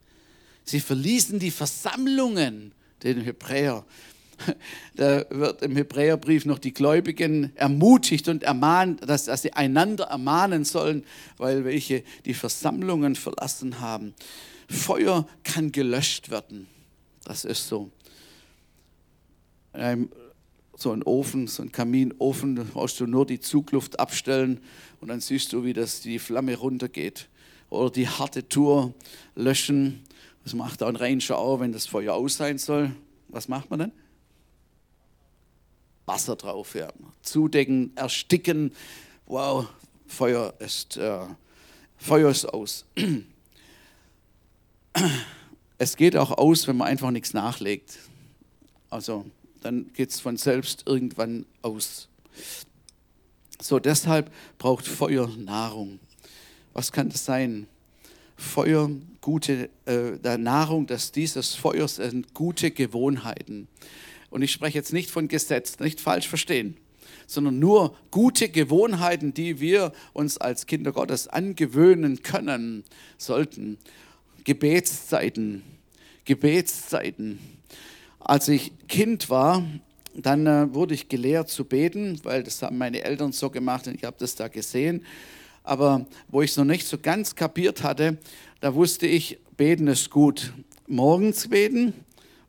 Sie 0.65 0.81
verließen 0.81 1.39
die 1.39 1.51
Versammlungen, 1.51 2.73
den 3.03 3.21
Hebräer. 3.21 3.85
Da 4.95 5.25
wird 5.31 5.63
im 5.63 5.77
Hebräerbrief 5.77 6.45
noch 6.45 6.59
die 6.59 6.73
Gläubigen 6.73 7.53
ermutigt 7.57 8.29
und 8.29 8.43
ermahnt, 8.43 9.09
dass, 9.09 9.25
dass 9.25 9.43
sie 9.43 9.53
einander 9.53 10.05
ermahnen 10.05 10.65
sollen, 10.65 11.05
weil 11.37 11.65
welche 11.65 12.03
die 12.25 12.35
Versammlungen 12.35 13.17
verlassen 13.17 13.81
haben. 13.81 14.15
Feuer 14.69 15.27
kann 15.43 15.73
gelöscht 15.73 16.31
werden. 16.31 16.67
Das 17.25 17.45
ist 17.45 17.67
so. 17.69 17.91
so 20.77 20.93
ein 20.93 21.03
Ofen, 21.03 21.47
so 21.47 21.63
ein 21.63 21.73
Kaminofen, 21.73 22.57
da 22.57 22.65
brauchst 22.65 23.01
du 23.01 23.07
nur 23.07 23.27
die 23.27 23.41
Zugluft 23.41 24.01
abstellen 24.01 24.61
und 25.01 25.09
dann 25.09 25.21
siehst 25.21 25.53
du, 25.53 25.65
wie 25.65 25.73
das 25.73 26.01
die 26.01 26.19
Flamme 26.19 26.57
runtergeht. 26.57 27.29
Oder 27.69 27.91
die 27.91 28.09
harte 28.09 28.49
Tour 28.49 28.95
löschen. 29.37 30.03
Das 30.43 30.55
macht 30.55 30.83
auch 30.83 30.89
ein 30.89 30.97
Ranger 30.97 31.39
auch, 31.39 31.61
wenn 31.61 31.73
das 31.73 31.87
Feuer 31.87 32.15
aus 32.15 32.37
sein 32.37 32.59
soll. 32.59 32.93
Was 33.29 33.47
macht 33.47 33.71
man 33.71 33.79
dann? 33.79 33.93
Wasser 36.11 36.35
drauf. 36.35 36.75
Ja. 36.75 36.93
Zudecken, 37.23 37.93
ersticken. 37.97 38.73
Wow, 39.27 39.67
Feuer 40.09 40.55
ist, 40.59 40.97
äh, 40.97 41.21
Feuer 41.97 42.31
ist 42.31 42.47
aus. 42.47 42.85
Es 45.79 45.97
geht 45.97 46.15
auch 46.15 46.33
aus, 46.33 46.69
wenn 46.69 46.77
man 46.77 46.89
einfach 46.89 47.11
nichts 47.11 47.33
nachlegt. 47.33 48.01
Also 48.91 49.25
dann 49.63 49.91
geht 49.95 50.11
es 50.11 50.21
von 50.21 50.37
selbst 50.37 50.83
irgendwann 50.87 51.47
aus. 51.63 52.07
So, 53.63 53.79
deshalb 53.79 54.31
braucht 54.59 54.87
Feuer 54.87 55.29
Nahrung. 55.39 55.99
Was 56.75 56.93
kann 56.93 57.09
das 57.09 57.25
sein? 57.25 57.67
Feuer, 58.37 58.91
gute 59.23 59.71
äh, 59.87 60.37
Nahrung, 60.37 60.87
dass 60.87 61.13
dieses 61.13 61.55
Feuers 61.55 61.97
sind 61.97 62.35
gute 62.35 62.73
Gewohnheiten. 62.73 63.67
Und 64.31 64.43
ich 64.43 64.53
spreche 64.53 64.79
jetzt 64.79 64.93
nicht 64.93 65.11
von 65.11 65.29
Gesetz, 65.29 65.79
nicht 65.81 66.01
falsch 66.01 66.29
verstehen, 66.29 66.77
sondern 67.27 67.59
nur 67.59 67.97
gute 68.11 68.49
Gewohnheiten, 68.49 69.35
die 69.35 69.61
wir 69.61 69.93
uns 70.13 70.39
als 70.39 70.67
Kinder 70.67 70.93
Gottes 70.93 71.29
angewöhnen 71.29 72.23
können 72.23 72.85
sollten. 73.19 73.77
Gebetszeiten, 74.45 75.63
Gebetszeiten. 76.25 77.39
Als 78.21 78.49
ich 78.49 78.73
Kind 78.89 79.31
war, 79.31 79.65
dann 80.15 80.47
äh, 80.47 80.75
wurde 80.75 80.95
ich 80.95 81.09
gelehrt 81.09 81.49
zu 81.49 81.65
beten, 81.65 82.19
weil 82.23 82.43
das 82.43 82.63
haben 82.63 82.79
meine 82.79 83.03
Eltern 83.03 83.33
so 83.33 83.51
gemacht 83.51 83.87
und 83.87 83.95
ich 83.95 84.05
habe 84.05 84.17
das 84.19 84.35
da 84.35 84.49
gesehen. 84.49 85.05
Aber 85.63 86.07
wo 86.29 86.43
ich 86.43 86.53
es 86.53 86.57
noch 86.57 86.65
nicht 86.65 86.87
so 86.87 86.99
ganz 86.99 87.35
kapiert 87.35 87.83
hatte, 87.83 88.19
da 88.61 88.75
wusste 88.75 89.07
ich, 89.07 89.39
beten 89.57 89.87
ist 89.89 90.11
gut. 90.11 90.53
Morgens 90.87 91.49
beten 91.49 91.93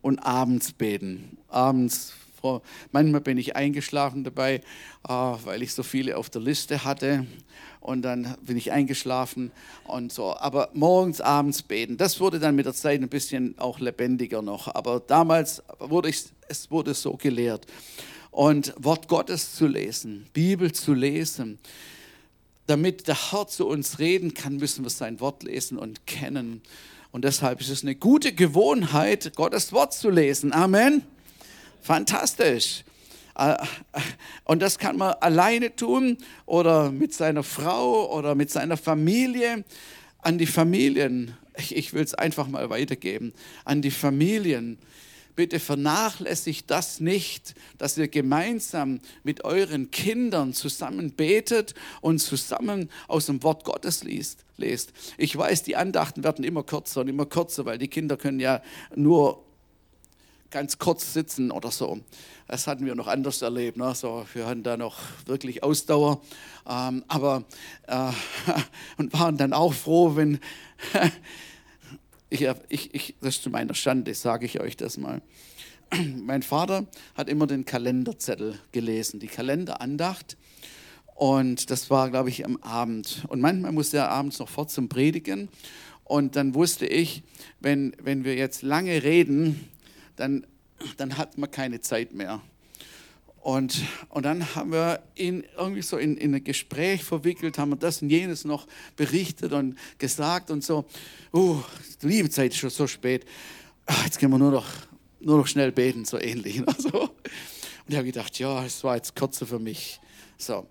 und 0.02 0.20
abends 0.20 0.72
beten 0.72 1.38
abends. 1.52 2.14
Manchmal 2.92 3.22
bin 3.22 3.38
ich 3.38 3.56
eingeschlafen 3.56 4.24
dabei, 4.24 4.62
ah, 5.04 5.38
weil 5.44 5.62
ich 5.62 5.74
so 5.74 5.84
viele 5.84 6.18
auf 6.18 6.30
der 6.30 6.42
Liste 6.42 6.84
hatte. 6.84 7.28
Und 7.80 8.04
dann 8.04 8.36
bin 8.42 8.58
ich 8.58 8.72
eingeschlafen 8.72 9.52
und 9.86 10.12
so. 10.12 10.36
Aber 10.38 10.70
morgens, 10.74 11.20
abends 11.20 11.64
beten, 11.64 11.98
das 11.98 12.20
wurde 12.20 12.40
dann 12.40 12.56
mit 12.56 12.66
der 12.66 12.74
Zeit 12.74 13.02
ein 13.02 13.10
bisschen 13.10 13.58
auch 13.58 13.80
lebendiger 13.80 14.42
noch. 14.42 14.74
Aber 14.74 15.00
damals 15.00 15.64
wurde 15.80 16.10
ich, 16.10 16.26
es 16.48 16.70
wurde 16.70 16.94
so 16.94 17.18
gelehrt. 17.18 17.66
Und 18.30 18.74
Wort 18.78 19.08
Gottes 19.08 19.56
zu 19.56 19.68
lesen, 19.68 20.28
Bibel 20.32 20.72
zu 20.72 20.94
lesen, 20.94 21.60
damit 22.68 23.08
der 23.08 23.32
Herr 23.32 23.48
zu 23.48 23.68
uns 23.68 24.00
reden 24.00 24.34
kann, 24.34 24.58
müssen 24.58 24.86
wir 24.86 24.90
sein 24.90 25.20
Wort 25.20 25.44
lesen 25.44 25.78
und 25.78 26.06
kennen. 26.06 26.62
Und 27.12 27.26
deshalb 27.26 27.60
ist 27.60 27.70
es 27.70 27.84
eine 27.84 27.96
gute 27.96 28.32
Gewohnheit, 28.32 29.36
Gottes 29.36 29.74
Wort 29.74 29.94
zu 29.94 30.10
lesen. 30.10 30.54
Amen. 30.54 31.04
Fantastisch. 31.82 32.84
Äh, 33.36 33.58
und 34.46 34.62
das 34.62 34.78
kann 34.78 34.98
man 34.98 35.14
alleine 35.14 35.76
tun 35.76 36.18
oder 36.46 36.92
mit 36.92 37.14
seiner 37.14 37.44
Frau 37.44 38.16
oder 38.16 38.36
mit 38.36 38.52
seiner 38.52 38.78
Familie. 38.78 39.64
An 40.24 40.38
die 40.38 40.46
Familien, 40.46 41.36
ich 41.70 41.94
will 41.94 42.04
es 42.04 42.14
einfach 42.14 42.48
mal 42.48 42.70
weitergeben, 42.70 43.34
an 43.66 43.82
die 43.82 43.92
Familien. 43.92 44.78
bitte 45.36 45.60
vernachlässigt 45.60 46.70
das 46.70 47.00
nicht, 47.00 47.56
dass 47.80 47.98
ihr 47.98 48.08
gemeinsam 48.08 49.00
mit 49.24 49.44
euren 49.44 49.90
Kindern 49.90 50.54
zusammen 50.54 51.14
betet 51.14 51.74
und 52.02 52.20
zusammen 52.20 52.90
aus 53.08 53.26
dem 53.26 53.42
Wort 53.42 53.64
Gottes 53.64 54.04
liest. 54.04 54.46
lest. 54.58 54.94
Ich 55.18 55.36
weiß, 55.36 55.64
die 55.64 55.76
Andachten 55.76 56.24
werden 56.24 56.46
immer 56.46 56.62
kürzer 56.62 57.02
und 57.02 57.08
immer 57.08 57.26
kürzer, 57.26 57.66
weil 57.66 57.80
die 57.80 57.88
Kinder 57.88 58.18
können 58.18 58.40
ja 58.40 58.62
nur 58.96 59.44
ganz 60.52 60.78
kurz 60.78 61.14
sitzen 61.14 61.50
oder 61.50 61.72
so. 61.72 62.00
Das 62.48 62.68
hatten 62.68 62.86
wir 62.86 62.94
noch 62.94 63.08
anders 63.08 63.42
erlebt. 63.42 63.78
Ne? 63.78 63.96
So, 63.96 64.26
wir 64.34 64.46
hatten 64.46 64.64
da 64.64 64.78
noch 64.78 65.00
wirklich 65.26 65.64
Ausdauer, 65.64 66.22
ähm, 66.70 67.04
aber 67.08 67.46
äh, 67.88 68.12
und 68.98 69.14
waren 69.14 69.38
dann 69.38 69.54
auch 69.54 69.74
froh, 69.74 70.16
wenn 70.16 70.40
ich, 72.30 72.48
ich, 72.70 72.94
ich, 72.94 73.16
das 73.22 73.36
ist 73.36 73.44
zu 73.44 73.50
meiner 73.50 73.74
Schande, 73.74 74.14
sage 74.14 74.46
ich 74.46 74.60
euch 74.60 74.78
das 74.78 74.98
mal. 74.98 75.22
Mein 76.18 76.44
Vater 76.44 76.86
hat 77.16 77.30
immer 77.30 77.48
den 77.48 77.66
Kalenderzettel 77.66 78.60
gelesen, 78.72 79.20
die 79.20 79.28
Kalenderandacht. 79.28 80.38
Und 81.16 81.70
das 81.70 81.90
war, 81.90 82.10
glaube 82.10 82.30
ich, 82.30 82.46
am 82.46 82.58
Abend. 82.58 83.24
Und 83.28 83.42
manchmal 83.42 83.72
musste 83.72 83.98
er 83.98 84.10
abends 84.10 84.40
noch 84.40 84.50
fort 84.50 84.72
zum 84.72 84.90
Predigen. 84.90 85.50
Und 86.04 86.36
dann 86.36 86.56
wusste 86.56 86.86
ich, 86.86 87.24
wenn, 87.60 87.96
wenn 88.02 88.26
wir 88.26 88.36
jetzt 88.36 88.64
lange 88.64 89.04
reden, 89.04 89.70
dann, 90.16 90.46
dann 90.98 91.18
hat 91.18 91.38
man 91.38 91.50
keine 91.50 91.82
Zeit 91.82 92.14
mehr. 92.14 92.42
Und, 93.42 93.82
und 94.10 94.24
dann 94.24 94.56
haben 94.56 94.72
wir 94.72 95.02
ihn 95.16 95.44
irgendwie 95.58 95.82
so 95.82 95.98
in, 95.98 96.16
in 96.16 96.36
ein 96.36 96.44
Gespräch 96.44 97.04
verwickelt, 97.04 97.58
haben 97.58 97.72
wir 97.72 97.76
das 97.76 98.02
und 98.02 98.10
jenes 98.12 98.46
noch 98.46 98.68
berichtet 98.96 99.52
und 99.52 99.78
gesagt 99.98 100.52
und 100.52 100.64
so. 100.64 100.86
Uh, 101.34 101.60
liebe 102.02 102.30
Zeit 102.30 102.52
ist 102.52 102.60
schon 102.60 102.70
so 102.70 102.86
spät. 102.86 103.26
Ach, 103.88 104.06
jetzt 104.06 104.20
können 104.20 104.32
wir 104.32 104.38
nur 104.38 104.52
noch, 104.52 104.68
nur 105.20 105.40
noch 105.40 105.48
schnell 105.48 105.72
beten, 105.72 106.06
so 106.06 106.20
ähnlich. 106.20 106.62
Also, 106.68 107.02
und 107.02 107.88
ich 107.88 107.96
habe 107.96 108.06
gedacht, 108.06 108.38
ja, 108.38 108.64
es 108.64 108.84
war 108.84 108.96
jetzt 108.96 109.16
kürzer 109.16 109.48
für 109.48 109.60
mich. 109.60 110.00
So. 110.38 110.68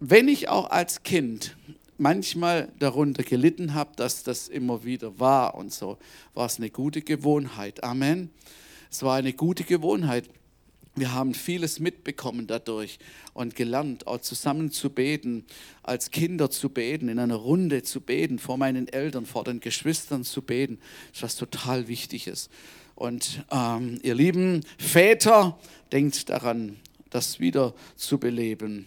Wenn 0.00 0.28
ich 0.28 0.48
auch 0.48 0.70
als 0.70 1.04
Kind 1.04 1.56
manchmal 1.98 2.72
darunter 2.78 3.22
gelitten 3.22 3.74
habe, 3.74 3.90
dass 3.96 4.22
das 4.22 4.48
immer 4.48 4.84
wieder 4.84 5.18
war 5.18 5.54
und 5.54 5.72
so, 5.72 5.98
war 6.34 6.46
es 6.46 6.58
eine 6.58 6.70
gute 6.70 7.02
Gewohnheit. 7.02 7.84
Amen. 7.84 8.30
Es 8.90 9.02
war 9.02 9.16
eine 9.16 9.32
gute 9.32 9.64
Gewohnheit. 9.64 10.30
Wir 10.94 11.12
haben 11.12 11.34
vieles 11.34 11.78
mitbekommen 11.78 12.46
dadurch 12.46 12.98
und 13.32 13.54
gelernt, 13.54 14.06
auch 14.06 14.20
zusammen 14.20 14.72
zu 14.72 14.90
beten, 14.90 15.44
als 15.82 16.10
Kinder 16.10 16.50
zu 16.50 16.70
beten, 16.70 17.08
in 17.08 17.18
einer 17.18 17.36
Runde 17.36 17.82
zu 17.82 18.00
beten, 18.00 18.38
vor 18.38 18.56
meinen 18.56 18.88
Eltern, 18.88 19.26
vor 19.26 19.44
den 19.44 19.60
Geschwistern 19.60 20.24
zu 20.24 20.42
beten. 20.42 20.78
Das 21.10 21.18
ist 21.18 21.22
was 21.22 21.36
total 21.36 21.86
Wichtiges. 21.86 22.48
Und 22.96 23.44
ähm, 23.52 24.00
ihr 24.02 24.14
lieben 24.16 24.64
Väter, 24.76 25.56
denkt 25.92 26.28
daran, 26.30 26.76
das 27.10 27.38
wieder 27.38 27.74
zu 27.94 28.18
beleben. 28.18 28.86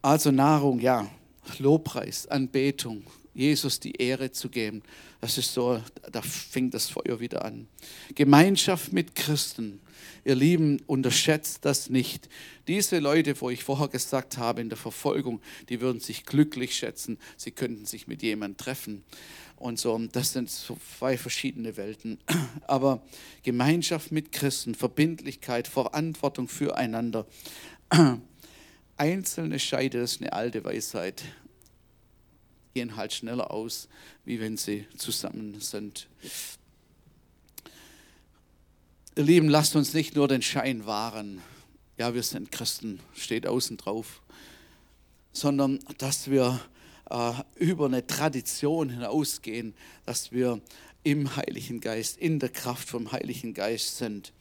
Also 0.00 0.30
Nahrung, 0.30 0.78
ja, 0.78 1.10
Lobpreis, 1.58 2.26
Anbetung, 2.28 3.02
Jesus 3.34 3.80
die 3.80 3.92
Ehre 3.92 4.30
zu 4.30 4.48
geben. 4.48 4.82
Das 5.20 5.38
ist 5.38 5.52
so, 5.52 5.80
da 6.12 6.22
fängt 6.22 6.74
das 6.74 6.88
Feuer 6.88 7.18
wieder 7.18 7.44
an. 7.44 7.66
Gemeinschaft 8.14 8.92
mit 8.92 9.14
Christen. 9.16 9.80
Ihr 10.24 10.36
Lieben, 10.36 10.80
unterschätzt 10.86 11.64
das 11.64 11.90
nicht. 11.90 12.28
Diese 12.68 12.98
Leute, 12.98 13.40
wo 13.40 13.50
ich 13.50 13.64
vorher 13.64 13.88
gesagt 13.88 14.38
habe, 14.38 14.60
in 14.60 14.68
der 14.68 14.78
Verfolgung, 14.78 15.40
die 15.68 15.80
würden 15.80 16.00
sich 16.00 16.24
glücklich 16.24 16.76
schätzen. 16.76 17.18
Sie 17.36 17.50
könnten 17.50 17.86
sich 17.86 18.06
mit 18.06 18.22
jemandem 18.22 18.56
treffen. 18.56 19.04
Und 19.56 19.80
so, 19.80 19.98
das 20.12 20.32
sind 20.32 20.50
so 20.50 20.76
zwei 20.98 21.18
verschiedene 21.18 21.76
Welten. 21.76 22.18
Aber 22.68 23.02
Gemeinschaft 23.42 24.12
mit 24.12 24.30
Christen, 24.30 24.74
Verbindlichkeit, 24.76 25.66
Verantwortung 25.66 26.46
füreinander. 26.46 27.26
Einzelne 28.98 29.58
Scheide, 29.58 30.00
das 30.00 30.12
ist 30.12 30.20
eine 30.20 30.32
alte 30.32 30.64
Weisheit 30.64 31.24
gehen 32.78 32.94
halt 32.94 33.12
schneller 33.12 33.50
aus, 33.50 33.88
wie 34.24 34.38
wenn 34.38 34.56
sie 34.56 34.86
zusammen 34.96 35.60
sind. 35.60 36.06
Ihr 39.16 39.24
Lieben, 39.24 39.48
lasst 39.48 39.74
uns 39.74 39.94
nicht 39.94 40.14
nur 40.14 40.28
den 40.28 40.42
Schein 40.42 40.86
wahren, 40.86 41.42
ja, 41.96 42.14
wir 42.14 42.22
sind 42.22 42.52
Christen, 42.52 43.00
steht 43.16 43.48
außen 43.48 43.78
drauf, 43.78 44.22
sondern 45.32 45.80
dass 45.98 46.30
wir 46.30 46.60
äh, 47.10 47.32
über 47.56 47.86
eine 47.86 48.06
Tradition 48.06 48.90
hinausgehen, 48.90 49.74
dass 50.06 50.30
wir 50.30 50.60
im 51.02 51.34
Heiligen 51.34 51.80
Geist, 51.80 52.16
in 52.18 52.38
der 52.38 52.50
Kraft 52.50 52.88
vom 52.88 53.10
Heiligen 53.10 53.54
Geist 53.54 53.96
sind. 53.96 54.32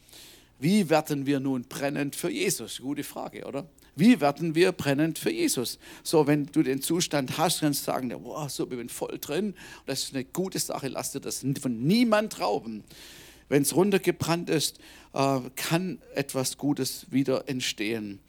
Wie 0.60 0.92
werden 0.92 1.26
wir 1.26 1.40
nun 1.40 1.64
brennend 1.64 2.16
für 2.16 2.30
Jesus? 2.30 2.80
Gute 2.82 3.04
Frage, 3.04 3.46
oder? 3.46 3.68
Wie 3.98 4.22
werden 4.22 4.54
wir 4.54 4.74
brennend 4.74 5.18
für 5.18 5.32
Jesus? 5.32 5.80
So, 6.04 6.28
wenn 6.28 6.46
du 6.46 6.62
den 6.62 6.84
Zustand 6.84 7.40
hast, 7.40 7.62
kannst 7.62 7.82
du 7.82 7.86
sagen, 7.92 8.10
boah, 8.10 8.48
so, 8.48 8.64
ich 8.64 8.70
bin 8.70 8.90
voll 8.90 9.18
drin. 9.20 9.56
Das 9.88 10.04
ist 10.04 10.14
eine 10.14 10.24
gute 10.24 10.60
Sache, 10.60 10.88
lass 10.88 11.14
dir 11.14 11.20
das 11.20 11.44
von 11.60 11.82
niemand 11.82 12.40
rauben. 12.40 12.84
Wenn 13.50 13.64
es 13.64 13.76
runtergebrannt 13.76 14.52
ist, 14.52 14.78
äh, 15.14 15.40
kann 15.56 16.00
etwas 16.14 16.60
Gutes 16.60 17.08
wieder 17.10 17.50
entstehen. 17.50 18.20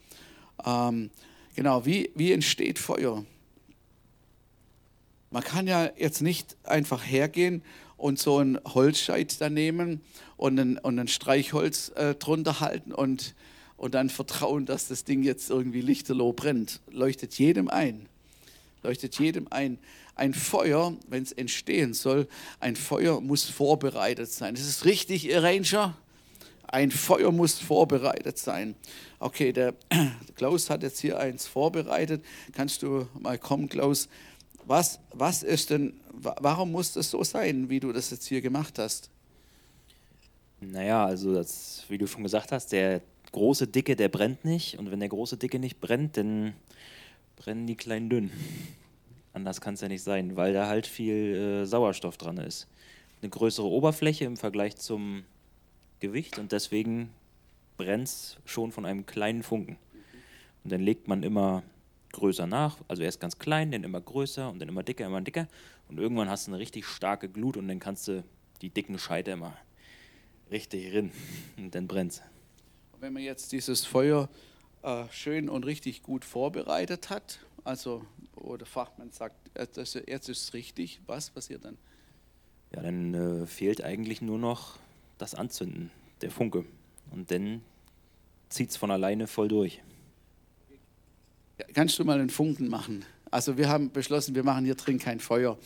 Ähm, 0.65 1.11
genau, 1.55 1.85
wie, 1.85 2.09
wie 2.15 2.31
entsteht 2.31 2.79
Feuer? 2.79 3.23
Man 5.29 5.43
kann 5.43 5.67
ja 5.67 5.91
jetzt 5.97 6.23
nicht 6.23 6.57
einfach 6.63 7.05
hergehen 7.05 7.61
und 7.95 8.17
so 8.17 8.39
ein 8.39 8.59
Holzscheit 8.65 9.39
da 9.39 9.51
nehmen 9.51 10.01
und 10.35 10.59
ein, 10.59 10.77
und 10.79 10.97
ein 10.97 11.07
Streichholz 11.07 11.89
äh, 11.89 12.15
drunter 12.15 12.59
halten 12.59 12.91
und 12.91 13.35
und 13.79 13.95
dann 13.95 14.09
vertrauen, 14.09 14.65
dass 14.65 14.89
das 14.89 15.05
Ding 15.05 15.23
jetzt 15.23 15.49
irgendwie 15.49 15.79
lichterloh 15.79 16.33
brennt. 16.33 16.81
Leuchtet 16.91 17.33
jedem 17.39 17.69
ein. 17.69 18.07
Leuchtet 18.83 19.17
jedem 19.17 19.47
ein. 19.51 19.79
Ein 20.15 20.33
Feuer, 20.33 20.93
wenn 21.07 21.23
es 21.23 21.31
entstehen 21.31 21.93
soll, 21.93 22.27
ein 22.59 22.75
Feuer 22.75 23.21
muss 23.21 23.45
vorbereitet 23.45 24.29
sein. 24.29 24.53
Das 24.53 24.65
ist 24.65 24.83
richtig, 24.83 25.25
ihr 25.25 25.41
Ranger? 25.41 25.95
Ein 26.67 26.91
Feuer 26.91 27.31
muss 27.31 27.57
vorbereitet 27.57 28.37
sein. 28.37 28.75
Okay, 29.17 29.53
der 29.53 29.73
Klaus 30.35 30.69
hat 30.69 30.83
jetzt 30.83 30.99
hier 30.99 31.17
eins 31.17 31.47
vorbereitet. 31.47 32.21
Kannst 32.51 32.83
du 32.83 33.07
mal 33.17 33.37
kommen, 33.37 33.69
Klaus? 33.69 34.09
Was, 34.65 34.99
was 35.13 35.41
ist 35.41 35.69
denn, 35.69 35.93
warum 36.11 36.73
muss 36.73 36.91
das 36.91 37.09
so 37.09 37.23
sein, 37.23 37.69
wie 37.69 37.79
du 37.79 37.93
das 37.93 38.11
jetzt 38.11 38.27
hier 38.27 38.41
gemacht 38.41 38.77
hast? 38.77 39.09
Naja, 40.59 41.05
also 41.05 41.33
das, 41.33 41.85
wie 41.87 41.97
du 41.97 42.07
schon 42.07 42.23
gesagt 42.23 42.51
hast, 42.51 42.73
der 42.73 43.01
große 43.31 43.67
Dicke, 43.67 43.95
der 43.95 44.09
brennt 44.09 44.45
nicht. 44.45 44.77
Und 44.77 44.91
wenn 44.91 44.99
der 44.99 45.09
große 45.09 45.37
Dicke 45.37 45.59
nicht 45.59 45.79
brennt, 45.79 46.17
dann 46.17 46.53
brennen 47.35 47.67
die 47.67 47.75
kleinen 47.75 48.09
dünn. 48.09 48.31
Anders 49.33 49.61
kann 49.61 49.75
es 49.75 49.81
ja 49.81 49.87
nicht 49.87 50.03
sein, 50.03 50.35
weil 50.35 50.53
da 50.53 50.67
halt 50.67 50.87
viel 50.87 51.13
äh, 51.13 51.65
Sauerstoff 51.65 52.17
dran 52.17 52.37
ist. 52.37 52.67
Eine 53.21 53.29
größere 53.29 53.67
Oberfläche 53.67 54.25
im 54.25 54.37
Vergleich 54.37 54.75
zum 54.77 55.23
Gewicht 55.99 56.39
und 56.39 56.51
deswegen 56.51 57.09
brennt 57.77 58.07
es 58.07 58.37
schon 58.45 58.71
von 58.71 58.85
einem 58.85 59.05
kleinen 59.05 59.43
Funken. 59.43 59.77
Und 60.63 60.71
dann 60.71 60.81
legt 60.81 61.07
man 61.07 61.23
immer 61.23 61.63
größer 62.11 62.47
nach, 62.47 62.77
also 62.87 63.03
erst 63.03 63.19
ganz 63.19 63.37
klein, 63.37 63.71
dann 63.71 63.83
immer 63.83 64.01
größer 64.01 64.49
und 64.49 64.59
dann 64.59 64.69
immer 64.69 64.83
dicker, 64.83 65.05
immer 65.05 65.21
dicker. 65.21 65.47
Und 65.87 65.99
irgendwann 65.99 66.29
hast 66.29 66.47
du 66.47 66.51
eine 66.51 66.59
richtig 66.59 66.85
starke 66.85 67.29
Glut 67.29 67.55
und 67.57 67.67
dann 67.67 67.79
kannst 67.79 68.07
du 68.07 68.23
die 68.61 68.69
dicken 68.69 68.97
Scheite 68.97 69.31
immer 69.31 69.55
richtig 70.51 70.91
rin 70.93 71.11
und 71.57 71.75
dann 71.75 71.87
brennt 71.87 72.13
es 72.13 72.21
wenn 72.99 73.13
man 73.13 73.23
jetzt 73.23 73.51
dieses 73.51 73.85
Feuer 73.85 74.29
äh, 74.83 75.05
schön 75.11 75.49
und 75.49 75.65
richtig 75.65 76.03
gut 76.03 76.25
vorbereitet 76.25 77.09
hat, 77.09 77.39
also 77.63 78.05
wo 78.35 78.57
der 78.57 78.67
Fachmann 78.67 79.11
sagt, 79.11 79.35
das, 79.53 79.93
jetzt 79.93 80.29
ist 80.29 80.43
es 80.43 80.53
richtig, 80.53 81.01
was 81.05 81.29
passiert 81.29 81.65
dann? 81.65 81.77
Ja, 82.73 82.81
dann 82.81 83.13
äh, 83.13 83.45
fehlt 83.47 83.83
eigentlich 83.83 84.21
nur 84.21 84.37
noch 84.37 84.77
das 85.17 85.35
Anzünden, 85.35 85.91
der 86.21 86.31
Funke. 86.31 86.65
Und 87.11 87.31
dann 87.31 87.61
zieht 88.49 88.69
es 88.69 88.77
von 88.77 88.91
alleine 88.91 89.27
voll 89.27 89.47
durch. 89.47 89.81
Ja, 91.57 91.65
kannst 91.73 91.99
du 91.99 92.05
mal 92.05 92.19
einen 92.19 92.29
Funken 92.29 92.69
machen? 92.69 93.05
Also 93.31 93.57
wir 93.57 93.69
haben 93.69 93.91
beschlossen, 93.91 94.33
wir 94.35 94.43
machen 94.43 94.65
hier 94.65 94.75
drin 94.75 94.97
kein 94.97 95.19
Feuer, 95.19 95.57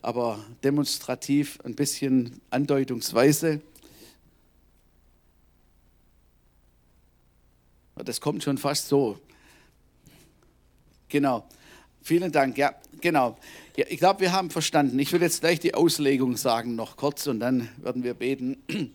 aber 0.00 0.44
demonstrativ 0.62 1.58
ein 1.64 1.74
bisschen 1.74 2.40
andeutungsweise. 2.50 3.60
Das 7.96 8.20
kommt 8.20 8.42
schon 8.42 8.58
fast 8.58 8.88
so. 8.88 9.18
Genau. 11.08 11.46
Vielen 12.02 12.32
Dank. 12.32 12.56
Ja, 12.56 12.74
genau. 13.00 13.36
Ja, 13.76 13.84
ich 13.88 13.98
glaube, 13.98 14.20
wir 14.20 14.32
haben 14.32 14.50
verstanden. 14.50 14.98
Ich 14.98 15.12
will 15.12 15.20
jetzt 15.20 15.40
gleich 15.40 15.60
die 15.60 15.74
Auslegung 15.74 16.36
sagen, 16.36 16.74
noch 16.74 16.96
kurz, 16.96 17.26
und 17.26 17.40
dann 17.40 17.68
werden 17.78 18.02
wir 18.02 18.14
beten. 18.14 18.56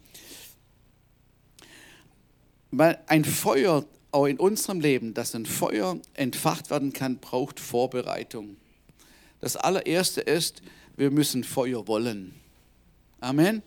Weil 2.71 2.99
ein 3.07 3.23
Feuer, 3.25 3.85
auch 4.11 4.25
in 4.25 4.39
unserem 4.39 4.79
Leben, 4.79 5.13
dass 5.13 5.35
ein 5.35 5.45
Feuer 5.45 5.97
entfacht 6.13 6.69
werden 6.71 6.93
kann, 6.93 7.19
braucht 7.19 7.59
Vorbereitung. 7.59 8.57
Das 9.39 9.55
allererste 9.55 10.21
ist, 10.21 10.61
wir 10.97 11.11
müssen 11.11 11.43
Feuer 11.43 11.87
wollen. 11.87 12.33
Amen. 13.19 13.61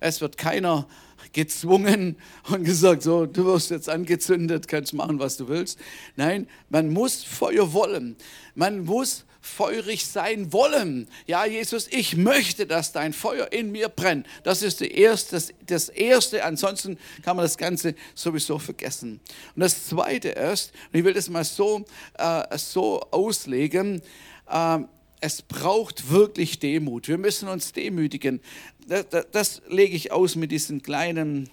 Es 0.00 0.20
wird 0.20 0.36
keiner 0.36 0.86
gezwungen 1.34 2.16
und 2.48 2.64
gesagt, 2.64 3.02
so, 3.02 3.26
du 3.26 3.44
wirst 3.44 3.70
jetzt 3.70 3.90
angezündet, 3.90 4.68
kannst 4.68 4.94
machen, 4.94 5.18
was 5.18 5.36
du 5.36 5.48
willst. 5.48 5.78
Nein, 6.16 6.48
man 6.70 6.90
muss 6.90 7.22
Feuer 7.22 7.74
wollen. 7.74 8.16
Man 8.54 8.84
muss 8.84 9.26
feurig 9.44 10.06
sein 10.06 10.52
wollen. 10.54 11.06
Ja, 11.26 11.44
Jesus, 11.44 11.86
ich 11.90 12.16
möchte, 12.16 12.66
dass 12.66 12.92
dein 12.92 13.12
Feuer 13.12 13.52
in 13.52 13.72
mir 13.72 13.90
brennt. 13.90 14.26
Das 14.42 14.62
ist 14.62 14.80
die 14.80 14.90
erste, 14.90 15.36
das, 15.36 15.52
das 15.66 15.88
Erste. 15.90 16.44
Ansonsten 16.44 16.98
kann 17.22 17.36
man 17.36 17.44
das 17.44 17.58
Ganze 17.58 17.94
sowieso 18.14 18.58
vergessen. 18.58 19.20
Und 19.54 19.60
das 19.60 19.86
Zweite 19.86 20.30
ist, 20.30 20.72
und 20.90 20.98
ich 20.98 21.04
will 21.04 21.12
das 21.12 21.28
mal 21.28 21.44
so, 21.44 21.84
äh, 22.16 22.56
so 22.56 23.00
auslegen, 23.10 24.00
äh, 24.48 24.78
es 25.24 25.40
braucht 25.40 26.10
wirklich 26.10 26.58
Demut. 26.58 27.08
Wir 27.08 27.16
müssen 27.16 27.48
uns 27.48 27.72
demütigen. 27.72 28.40
Das, 28.86 29.08
das, 29.08 29.26
das, 29.32 29.62
lege 29.68 29.96
ich 29.96 30.12
aus 30.12 30.36
mit 30.36 30.50
diesen 30.50 30.82
kleinen, 30.82 31.48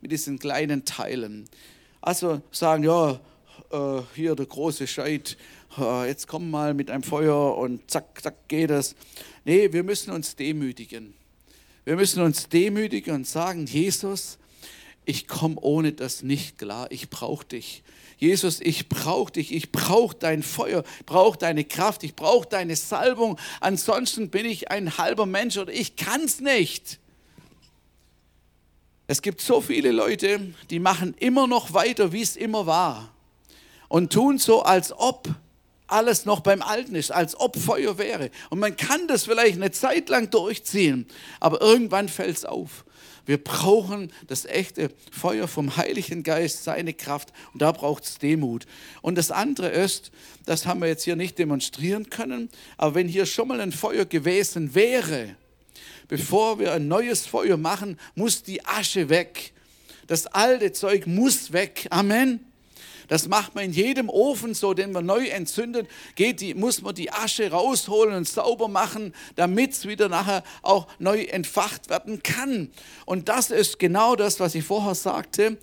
mit 0.00 0.12
diesen 0.12 0.38
kleinen 0.38 0.84
Teilen. 0.84 1.48
Also 2.00 2.40
sagen, 2.52 2.84
ja, 2.84 3.20
äh, 3.72 4.02
hier 4.14 4.36
der 4.36 4.46
große 4.46 4.86
Scheit, 4.86 5.36
jetzt 6.06 6.28
komm 6.28 6.50
mal 6.50 6.74
mit 6.74 6.90
einem 6.90 7.02
Feuer 7.02 7.56
und 7.58 7.90
zack, 7.90 8.22
zack 8.22 8.48
geht 8.48 8.70
es. 8.70 8.94
Nee, 9.44 9.72
wir 9.72 9.82
müssen 9.82 10.10
uns 10.12 10.36
demütigen. 10.36 11.14
Wir 11.84 11.96
müssen 11.96 12.22
uns 12.22 12.48
demütigen 12.48 13.14
und 13.14 13.26
sagen, 13.26 13.66
Jesus, 13.66 14.38
ich 15.04 15.28
komme 15.28 15.56
ohne 15.60 15.92
das 15.92 16.22
nicht 16.22 16.58
klar, 16.58 16.90
ich 16.90 17.10
brauche 17.10 17.46
dich. 17.46 17.82
Jesus, 18.18 18.60
ich 18.60 18.88
brauche 18.88 19.32
dich, 19.32 19.52
ich 19.52 19.72
brauche 19.72 20.16
dein 20.16 20.42
Feuer, 20.42 20.84
ich 21.00 21.06
brauche 21.06 21.38
deine 21.38 21.64
Kraft, 21.64 22.02
ich 22.02 22.14
brauche 22.14 22.48
deine 22.48 22.74
Salbung. 22.74 23.38
Ansonsten 23.60 24.30
bin 24.30 24.46
ich 24.46 24.70
ein 24.70 24.96
halber 24.96 25.26
Mensch 25.26 25.58
oder 25.58 25.72
ich 25.72 25.96
kann 25.96 26.22
es 26.22 26.40
nicht. 26.40 26.98
Es 29.06 29.22
gibt 29.22 29.40
so 29.40 29.60
viele 29.60 29.92
Leute, 29.92 30.40
die 30.70 30.78
machen 30.78 31.14
immer 31.18 31.46
noch 31.46 31.74
weiter, 31.74 32.12
wie 32.12 32.22
es 32.22 32.36
immer 32.36 32.66
war 32.66 33.12
und 33.88 34.12
tun 34.12 34.38
so, 34.38 34.62
als 34.62 34.92
ob 34.92 35.28
alles 35.86 36.24
noch 36.24 36.40
beim 36.40 36.62
Alten 36.62 36.94
ist, 36.96 37.12
als 37.12 37.38
ob 37.38 37.56
Feuer 37.56 37.98
wäre. 37.98 38.30
Und 38.50 38.58
man 38.58 38.76
kann 38.76 39.06
das 39.06 39.24
vielleicht 39.24 39.56
eine 39.56 39.70
Zeit 39.70 40.08
lang 40.08 40.30
durchziehen, 40.30 41.06
aber 41.38 41.60
irgendwann 41.60 42.08
fällt 42.08 42.36
es 42.36 42.44
auf. 42.44 42.84
Wir 43.26 43.42
brauchen 43.42 44.12
das 44.28 44.44
echte 44.44 44.90
Feuer 45.10 45.48
vom 45.48 45.76
Heiligen 45.76 46.22
Geist, 46.22 46.64
seine 46.64 46.94
Kraft. 46.94 47.32
Und 47.52 47.60
da 47.60 47.72
braucht 47.72 48.04
es 48.04 48.18
Demut. 48.18 48.66
Und 49.02 49.18
das 49.18 49.30
andere 49.30 49.68
ist, 49.68 50.12
das 50.46 50.64
haben 50.64 50.80
wir 50.80 50.88
jetzt 50.88 51.02
hier 51.02 51.16
nicht 51.16 51.38
demonstrieren 51.38 52.08
können, 52.08 52.48
aber 52.76 52.94
wenn 52.94 53.08
hier 53.08 53.26
schon 53.26 53.48
mal 53.48 53.60
ein 53.60 53.72
Feuer 53.72 54.04
gewesen 54.04 54.74
wäre, 54.74 55.34
bevor 56.08 56.60
wir 56.60 56.72
ein 56.72 56.86
neues 56.86 57.26
Feuer 57.26 57.56
machen, 57.56 57.98
muss 58.14 58.44
die 58.44 58.64
Asche 58.64 59.08
weg. 59.08 59.52
Das 60.06 60.26
alte 60.26 60.72
Zeug 60.72 61.08
muss 61.08 61.52
weg. 61.52 61.88
Amen. 61.90 62.45
Das 63.08 63.28
macht 63.28 63.54
man 63.54 63.64
in 63.64 63.72
jedem 63.72 64.08
Ofen 64.08 64.54
so, 64.54 64.74
den 64.74 64.92
man 64.92 65.06
neu 65.06 65.26
entzündet, 65.28 65.88
geht 66.14 66.40
die, 66.40 66.54
muss 66.54 66.82
man 66.82 66.94
die 66.94 67.12
Asche 67.12 67.50
rausholen 67.50 68.14
und 68.14 68.28
sauber 68.28 68.68
machen, 68.68 69.14
damit 69.34 69.72
es 69.72 69.86
wieder 69.86 70.08
nachher 70.08 70.42
auch 70.62 70.86
neu 70.98 71.22
entfacht 71.22 71.88
werden 71.90 72.22
kann. 72.22 72.70
Und 73.04 73.28
das 73.28 73.50
ist 73.50 73.78
genau 73.78 74.16
das, 74.16 74.40
was 74.40 74.54
ich 74.54 74.64
vorher 74.64 74.94
sagte. 74.94 75.56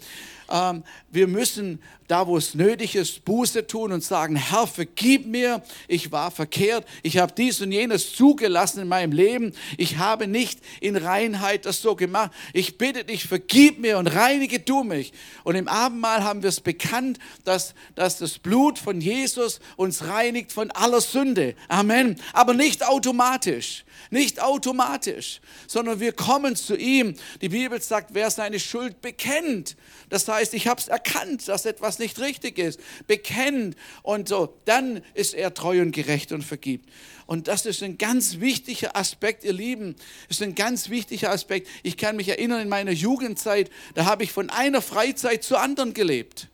Ähm, 0.49 0.83
wir 1.11 1.27
müssen 1.27 1.79
da, 2.07 2.27
wo 2.27 2.37
es 2.37 2.53
nötig 2.53 2.95
ist, 2.95 3.25
Buße 3.25 3.65
tun 3.65 3.91
und 3.91 4.03
sagen, 4.03 4.35
Herr, 4.35 4.67
vergib 4.67 5.25
mir, 5.25 5.63
ich 5.87 6.11
war 6.11 6.31
verkehrt, 6.31 6.85
ich 7.01 7.17
habe 7.17 7.33
dies 7.35 7.61
und 7.61 7.71
jenes 7.71 8.13
zugelassen 8.15 8.81
in 8.81 8.87
meinem 8.87 9.11
Leben, 9.11 9.53
ich 9.77 9.97
habe 9.97 10.27
nicht 10.27 10.59
in 10.81 10.95
Reinheit 10.95 11.65
das 11.65 11.81
so 11.81 11.95
gemacht. 11.95 12.31
Ich 12.53 12.77
bitte 12.77 13.03
dich, 13.03 13.23
vergib 13.23 13.79
mir 13.79 13.97
und 13.97 14.07
reinige 14.07 14.59
du 14.59 14.83
mich. 14.83 15.13
Und 15.43 15.55
im 15.55 15.67
Abendmahl 15.67 16.23
haben 16.23 16.43
wir 16.43 16.49
es 16.49 16.61
bekannt, 16.61 17.19
dass, 17.45 17.73
dass 17.95 18.17
das 18.17 18.37
Blut 18.37 18.77
von 18.79 19.01
Jesus 19.01 19.59
uns 19.75 20.05
reinigt 20.05 20.51
von 20.51 20.71
aller 20.71 21.01
Sünde. 21.01 21.55
Amen. 21.67 22.19
Aber 22.33 22.53
nicht 22.53 22.85
automatisch. 22.85 23.85
Nicht 24.09 24.41
automatisch, 24.41 25.41
sondern 25.65 25.99
wir 25.99 26.11
kommen 26.11 26.55
zu 26.55 26.75
ihm. 26.75 27.15
Die 27.41 27.49
Bibel 27.49 27.81
sagt, 27.81 28.11
wer 28.13 28.29
seine 28.29 28.59
Schuld 28.59 29.01
bekennt. 29.01 29.75
Das 30.09 30.25
heißt, 30.33 30.53
ich 30.53 30.67
habe 30.67 30.79
es 30.79 30.87
erkannt, 30.87 31.47
dass 31.47 31.65
etwas 31.65 31.99
nicht 31.99 32.19
richtig 32.19 32.57
ist. 32.57 32.79
Bekennt 33.07 33.75
und 34.01 34.27
so. 34.27 34.57
Dann 34.65 35.01
ist 35.13 35.33
er 35.33 35.53
treu 35.53 35.81
und 35.81 35.91
gerecht 35.91 36.31
und 36.31 36.43
vergibt. 36.43 36.89
Und 37.25 37.47
das 37.47 37.65
ist 37.65 37.81
ein 37.83 37.97
ganz 37.97 38.39
wichtiger 38.39 38.95
Aspekt, 38.95 39.43
ihr 39.43 39.53
Lieben. 39.53 39.95
Ist 40.29 40.41
ein 40.41 40.55
ganz 40.55 40.89
wichtiger 40.89 41.31
Aspekt. 41.31 41.67
Ich 41.83 41.97
kann 41.97 42.15
mich 42.15 42.29
erinnern, 42.29 42.61
in 42.61 42.69
meiner 42.69 42.91
Jugendzeit, 42.91 43.69
da 43.95 44.05
habe 44.05 44.23
ich 44.23 44.31
von 44.31 44.49
einer 44.49 44.81
Freizeit 44.81 45.43
zur 45.43 45.61
anderen 45.61 45.93
gelebt. 45.93 46.49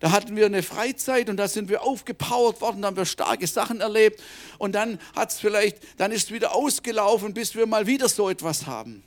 Da 0.00 0.10
hatten 0.10 0.36
wir 0.36 0.46
eine 0.46 0.62
Freizeit 0.62 1.30
und 1.30 1.38
da 1.38 1.48
sind 1.48 1.68
wir 1.68 1.82
aufgepowert 1.82 2.60
worden, 2.60 2.82
da 2.82 2.88
haben 2.88 2.96
wir 2.96 3.06
starke 3.06 3.46
Sachen 3.46 3.80
erlebt 3.80 4.22
und 4.58 4.74
dann 4.74 4.98
hat 5.14 5.30
es 5.30 5.38
vielleicht, 5.38 5.78
dann 5.98 6.12
ist 6.12 6.24
es 6.24 6.32
wieder 6.32 6.54
ausgelaufen, 6.54 7.32
bis 7.32 7.54
wir 7.54 7.66
mal 7.66 7.86
wieder 7.86 8.08
so 8.08 8.28
etwas 8.28 8.66
haben. 8.66 9.02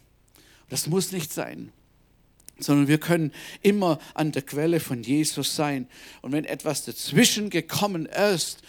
Das 0.70 0.88
muss 0.88 1.12
nicht 1.12 1.32
sein, 1.32 1.72
sondern 2.60 2.88
wir 2.88 3.00
können 3.00 3.32
immer 3.62 4.00
an 4.14 4.32
der 4.32 4.42
Quelle 4.42 4.80
von 4.80 5.04
Jesus 5.04 5.56
sein. 5.56 5.88
Und 6.22 6.32
wenn 6.32 6.46
etwas 6.46 6.86
dazwischen 6.86 7.50
gekommen 7.50 8.06
ist, 8.06 8.62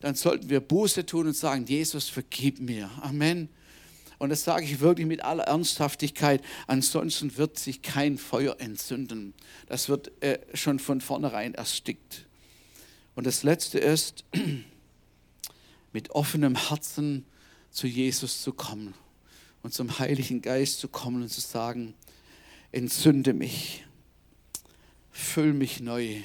dann 0.00 0.14
sollten 0.14 0.48
wir 0.48 0.60
Buße 0.60 1.04
tun 1.06 1.26
und 1.26 1.36
sagen, 1.36 1.66
Jesus, 1.66 2.08
vergib 2.08 2.60
mir. 2.60 2.90
Amen. 3.02 3.48
Und 4.18 4.28
das 4.30 4.44
sage 4.44 4.64
ich 4.64 4.80
wirklich 4.80 5.06
mit 5.06 5.24
aller 5.24 5.44
Ernsthaftigkeit. 5.44 6.42
Ansonsten 6.66 7.36
wird 7.38 7.58
sich 7.58 7.80
kein 7.80 8.18
Feuer 8.18 8.56
entzünden. 8.58 9.32
Das 9.66 9.88
wird 9.88 10.10
äh, 10.22 10.38
schon 10.54 10.78
von 10.78 11.00
vornherein 11.00 11.54
erstickt. 11.54 12.26
Und 13.14 13.26
das 13.26 13.42
Letzte 13.42 13.78
ist, 13.78 14.24
mit 15.92 16.10
offenem 16.10 16.68
Herzen 16.68 17.24
zu 17.70 17.86
Jesus 17.86 18.42
zu 18.42 18.52
kommen 18.52 18.94
und 19.62 19.72
zum 19.72 19.98
Heiligen 19.98 20.42
Geist 20.42 20.80
zu 20.80 20.88
kommen 20.88 21.22
und 21.22 21.28
zu 21.28 21.40
sagen, 21.40 21.94
entzünde 22.72 23.32
mich, 23.32 23.84
füll 25.10 25.52
mich 25.52 25.80
neu. 25.80 26.16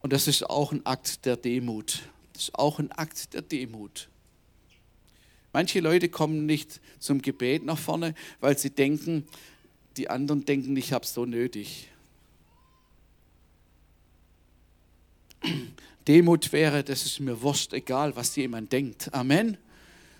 Und 0.00 0.12
das 0.12 0.28
ist 0.28 0.48
auch 0.48 0.72
ein 0.72 0.84
Akt 0.86 1.26
der 1.26 1.36
Demut. 1.36 2.02
Das 2.32 2.44
ist 2.44 2.54
auch 2.54 2.78
ein 2.78 2.90
Akt 2.92 3.34
der 3.34 3.42
Demut. 3.42 4.08
Manche 5.52 5.80
Leute 5.80 6.08
kommen 6.08 6.46
nicht 6.46 6.80
zum 6.98 7.20
Gebet 7.20 7.64
nach 7.64 7.78
vorne, 7.78 8.14
weil 8.40 8.56
sie 8.56 8.70
denken, 8.70 9.26
die 9.96 10.08
anderen 10.08 10.44
denken, 10.44 10.76
ich 10.76 10.92
habe 10.92 11.04
es 11.04 11.12
so 11.12 11.26
nötig. 11.26 11.88
Demut 16.06 16.52
wäre, 16.52 16.84
das 16.84 17.04
ist 17.04 17.20
mir 17.20 17.42
wurscht, 17.42 17.72
egal, 17.72 18.16
was 18.16 18.36
jemand 18.36 18.72
denkt. 18.72 19.12
Amen. 19.12 19.56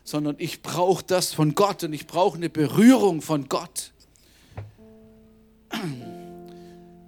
Sondern 0.04 0.36
ich 0.38 0.62
brauche 0.62 1.04
das 1.04 1.32
von 1.32 1.54
Gott 1.54 1.84
und 1.84 1.92
ich 1.92 2.06
brauche 2.06 2.36
eine 2.36 2.50
Berührung 2.50 3.22
von 3.22 3.48
Gott. 3.48 3.92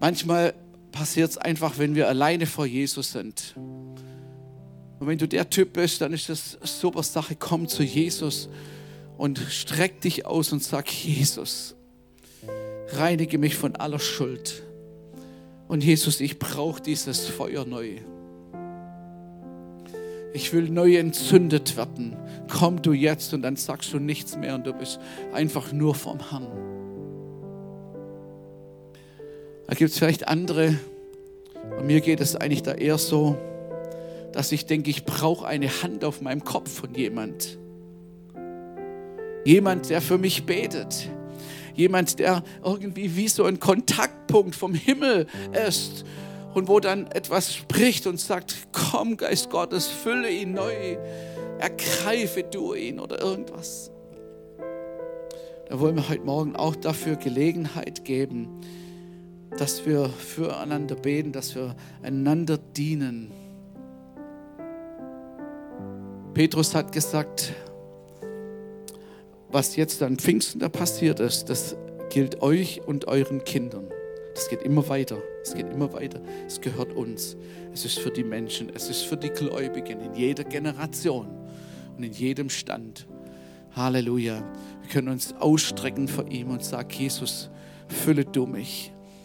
Manchmal 0.00 0.54
passiert 0.90 1.30
es 1.30 1.38
einfach, 1.38 1.78
wenn 1.78 1.94
wir 1.94 2.08
alleine 2.08 2.46
vor 2.46 2.66
Jesus 2.66 3.12
sind. 3.12 3.54
Und 3.56 5.06
wenn 5.06 5.18
du 5.18 5.26
der 5.26 5.50
Typ 5.50 5.72
bist, 5.72 6.00
dann 6.00 6.12
ist 6.12 6.28
das 6.28 6.58
super 6.62 7.02
Sache. 7.02 7.34
Komm 7.34 7.66
zu 7.66 7.82
Jesus 7.82 8.48
und 9.18 9.38
streck 9.38 10.00
dich 10.00 10.26
aus 10.26 10.52
und 10.52 10.62
sag, 10.62 10.92
Jesus, 10.92 11.74
reinige 12.88 13.38
mich 13.38 13.56
von 13.56 13.74
aller 13.76 13.98
Schuld. 13.98 14.62
Und 15.68 15.82
Jesus, 15.82 16.20
ich 16.20 16.38
brauche 16.38 16.80
dieses 16.80 17.26
Feuer 17.26 17.64
neu. 17.64 17.98
Ich 20.34 20.52
will 20.52 20.68
neu 20.68 20.96
entzündet 20.96 21.76
werden. 21.76 22.16
Komm 22.48 22.80
du 22.80 22.92
jetzt 22.92 23.34
und 23.34 23.42
dann 23.42 23.56
sagst 23.56 23.92
du 23.92 23.98
nichts 23.98 24.36
mehr 24.36 24.54
und 24.54 24.66
du 24.66 24.72
bist 24.72 24.98
einfach 25.32 25.72
nur 25.72 25.94
vom 25.94 26.30
Herrn. 26.30 26.72
Da 29.73 29.79
gibt 29.79 29.91
es 29.91 29.99
vielleicht 29.99 30.29
andere, 30.29 30.79
und 31.79 31.87
mir 31.87 32.03
geht 32.03 32.20
es 32.20 32.37
eigentlich 32.37 32.62
da 32.62 32.75
eher 32.75 32.99
so, 32.99 33.39
dass 34.31 34.53
ich 34.53 34.66
denke, 34.66 34.91
ich 34.91 35.07
brauche 35.07 35.47
eine 35.47 35.66
Hand 35.83 36.05
auf 36.05 36.20
meinem 36.20 36.45
Kopf 36.45 36.70
von 36.70 36.95
jemand. 36.95 37.59
Jemand, 39.47 39.89
der 39.89 40.03
für 40.03 40.18
mich 40.18 40.45
betet. 40.45 41.09
Jemand, 41.75 42.18
der 42.18 42.45
irgendwie 42.62 43.16
wie 43.16 43.29
so 43.29 43.45
ein 43.45 43.61
Kontaktpunkt 43.61 44.55
vom 44.55 44.75
Himmel 44.75 45.27
ist 45.66 46.05
und 46.53 46.68
wo 46.68 46.79
dann 46.79 47.07
etwas 47.07 47.55
spricht 47.55 48.07
und 48.07 48.20
sagt, 48.20 48.55
komm 48.73 49.16
Geist 49.16 49.49
Gottes, 49.49 49.87
fülle 49.87 50.31
ihn 50.31 50.53
neu, 50.53 50.99
ergreife 51.59 52.43
du 52.43 52.75
ihn 52.75 53.01
oder 53.01 53.23
irgendwas. 53.23 53.91
Da 55.70 55.81
wollen 55.81 55.97
wir 55.97 56.11
heute 56.11 56.25
Morgen 56.25 56.57
auch 56.57 56.77
dafür 56.77 57.16
Gelegenheit 57.16 58.05
geben, 58.05 58.61
dass 59.59 59.86
wir 59.86 60.09
füreinander 60.09 60.94
beten, 60.94 61.32
dass 61.32 61.55
wir 61.55 61.74
einander 62.03 62.59
dienen. 62.59 63.30
Petrus 66.34 66.74
hat 66.74 66.92
gesagt, 66.92 67.53
was 69.50 69.76
jetzt 69.76 70.03
an 70.03 70.16
Pfingsten 70.16 70.61
da 70.61 70.68
passiert 70.68 71.20
ist, 71.20 71.50
das 71.50 71.76
gilt 72.09 72.40
euch 72.40 72.80
und 72.86 73.07
euren 73.07 73.44
Kindern. 73.44 73.84
Das 74.34 74.48
geht 74.48 74.62
immer 74.62 74.88
weiter. 74.88 75.18
Es 75.42 75.55
geht 75.55 75.68
immer 75.70 75.92
weiter. 75.92 76.20
Es 76.46 76.61
gehört 76.61 76.92
uns. 76.94 77.36
Es 77.72 77.84
ist 77.84 77.98
für 77.98 78.11
die 78.11 78.24
Menschen. 78.24 78.70
Es 78.74 78.88
ist 78.88 79.03
für 79.03 79.16
die 79.16 79.28
Gläubigen 79.28 80.00
in 80.00 80.14
jeder 80.14 80.44
Generation 80.44 81.26
und 81.96 82.03
in 82.03 82.12
jedem 82.12 82.48
Stand. 82.48 83.07
Halleluja. 83.76 84.42
Wir 84.80 84.90
können 84.90 85.09
uns 85.09 85.34
ausstrecken 85.34 86.09
vor 86.09 86.26
ihm 86.28 86.50
und 86.50 86.64
sagen, 86.64 86.88
Jesus, 86.90 87.50
fülle 87.88 88.24
du 88.24 88.46
mich. 88.46 88.91